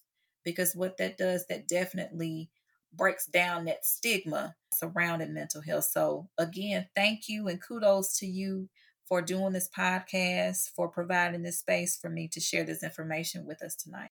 because 0.44 0.74
what 0.74 0.96
that 0.98 1.16
does, 1.16 1.46
that 1.46 1.68
definitely 1.68 2.50
breaks 2.96 3.26
down 3.26 3.64
that 3.66 3.84
stigma 3.84 4.54
surrounding 4.72 5.34
mental 5.34 5.62
health. 5.62 5.84
So, 5.84 6.28
again, 6.38 6.88
thank 6.94 7.28
you 7.28 7.48
and 7.48 7.62
kudos 7.62 8.18
to 8.18 8.26
you 8.26 8.68
for 9.06 9.20
doing 9.20 9.52
this 9.52 9.68
podcast, 9.68 10.70
for 10.74 10.88
providing 10.88 11.42
this 11.42 11.58
space 11.58 11.96
for 11.96 12.08
me 12.08 12.28
to 12.28 12.40
share 12.40 12.64
this 12.64 12.82
information 12.82 13.46
with 13.46 13.62
us 13.62 13.74
tonight. 13.76 14.10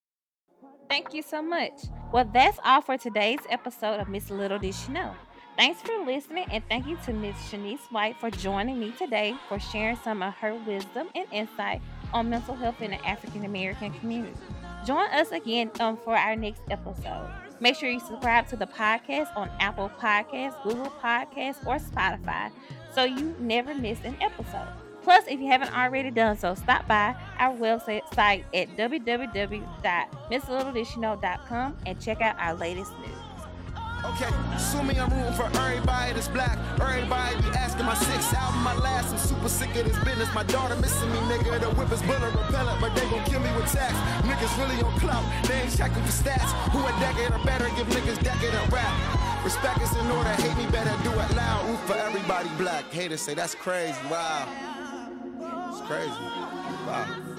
Thank 0.88 1.14
you 1.14 1.22
so 1.22 1.42
much. 1.42 1.72
Well, 2.12 2.28
that's 2.32 2.58
all 2.64 2.80
for 2.80 2.96
today's 2.96 3.40
episode 3.50 4.00
of 4.00 4.08
Miss 4.08 4.30
Little 4.30 4.58
Did 4.58 4.74
She 4.74 4.92
Know. 4.92 5.14
Thanks 5.56 5.80
for 5.82 5.96
listening, 6.04 6.46
and 6.50 6.64
thank 6.68 6.86
you 6.86 6.98
to 7.04 7.12
Miss 7.12 7.36
Shanice 7.36 7.92
White 7.92 8.16
for 8.18 8.28
joining 8.28 8.80
me 8.80 8.92
today 8.98 9.36
for 9.48 9.60
sharing 9.60 9.96
some 9.96 10.20
of 10.22 10.34
her 10.34 10.54
wisdom 10.66 11.08
and 11.14 11.26
insight 11.32 11.80
on 12.12 12.28
mental 12.28 12.56
health 12.56 12.82
in 12.82 12.90
the 12.90 13.06
African 13.06 13.44
American 13.44 13.92
community. 13.94 14.34
Join 14.84 15.08
us 15.10 15.30
again 15.30 15.70
um, 15.80 15.96
for 15.96 16.16
our 16.16 16.34
next 16.34 16.62
episode. 16.70 17.43
Make 17.60 17.76
sure 17.76 17.88
you 17.88 18.00
subscribe 18.00 18.48
to 18.48 18.56
the 18.56 18.66
podcast 18.66 19.28
on 19.36 19.48
Apple 19.60 19.90
Podcasts, 20.00 20.60
Google 20.62 20.92
Podcasts, 21.02 21.64
or 21.66 21.78
Spotify 21.78 22.50
so 22.94 23.04
you 23.04 23.34
never 23.38 23.74
miss 23.74 23.98
an 24.04 24.16
episode. 24.20 24.68
Plus, 25.02 25.24
if 25.28 25.40
you 25.40 25.48
haven't 25.48 25.76
already 25.76 26.10
done 26.10 26.38
so, 26.38 26.54
stop 26.54 26.88
by 26.88 27.14
our 27.38 27.54
website 27.54 28.02
at 28.54 28.74
www.misslittledidsheknow.com 28.76 31.76
and 31.84 32.00
check 32.00 32.22
out 32.22 32.36
our 32.38 32.54
latest 32.54 32.92
news. 33.00 33.23
Okay, 34.04 34.28
assuming 34.54 35.00
I'm 35.00 35.08
rooting 35.08 35.32
for 35.32 35.48
everybody 35.58 36.12
that's 36.12 36.28
black. 36.28 36.58
Everybody 36.78 37.40
be 37.40 37.48
asking 37.56 37.86
my 37.86 37.94
sixth 37.94 38.34
album, 38.34 38.62
my 38.62 38.74
last. 38.74 39.12
I'm 39.12 39.18
super 39.18 39.48
sick 39.48 39.74
of 39.76 39.86
this 39.86 39.98
business. 40.04 40.28
My 40.34 40.44
daughter 40.44 40.76
missing 40.76 41.10
me, 41.10 41.18
nigga. 41.32 41.58
The 41.58 41.70
whip 41.70 41.90
is 41.90 42.02
bullet 42.02 42.20
repellent, 42.36 42.80
but 42.82 42.94
they 42.94 43.08
gon' 43.08 43.24
kill 43.24 43.40
me 43.40 43.50
with 43.56 43.72
tax. 43.72 43.94
Niggas 44.28 44.52
really 44.60 44.82
on 44.82 44.92
clout, 45.00 45.24
they 45.48 45.62
ain't 45.62 45.74
checking 45.74 46.02
for 46.04 46.12
stats. 46.12 46.52
Who 46.76 46.84
a 46.84 46.92
decade 47.00 47.32
or 47.32 47.42
better, 47.46 47.64
give 47.76 47.88
niggas 47.88 48.22
decade 48.22 48.54
of 48.54 48.70
rap. 48.70 48.92
Respect 49.42 49.80
is 49.80 49.96
in 49.96 50.10
order, 50.10 50.30
hate 50.36 50.56
me 50.56 50.70
better, 50.70 50.92
do 51.02 51.10
it 51.10 51.30
loud. 51.34 51.70
Ooh, 51.70 51.76
for 51.88 51.96
everybody 51.96 52.50
black. 52.58 52.84
Haters 52.92 53.22
say 53.22 53.32
that's 53.34 53.54
crazy, 53.54 53.96
wow. 54.10 54.46
It's 55.72 55.80
crazy, 55.88 56.10
wow. 56.86 57.33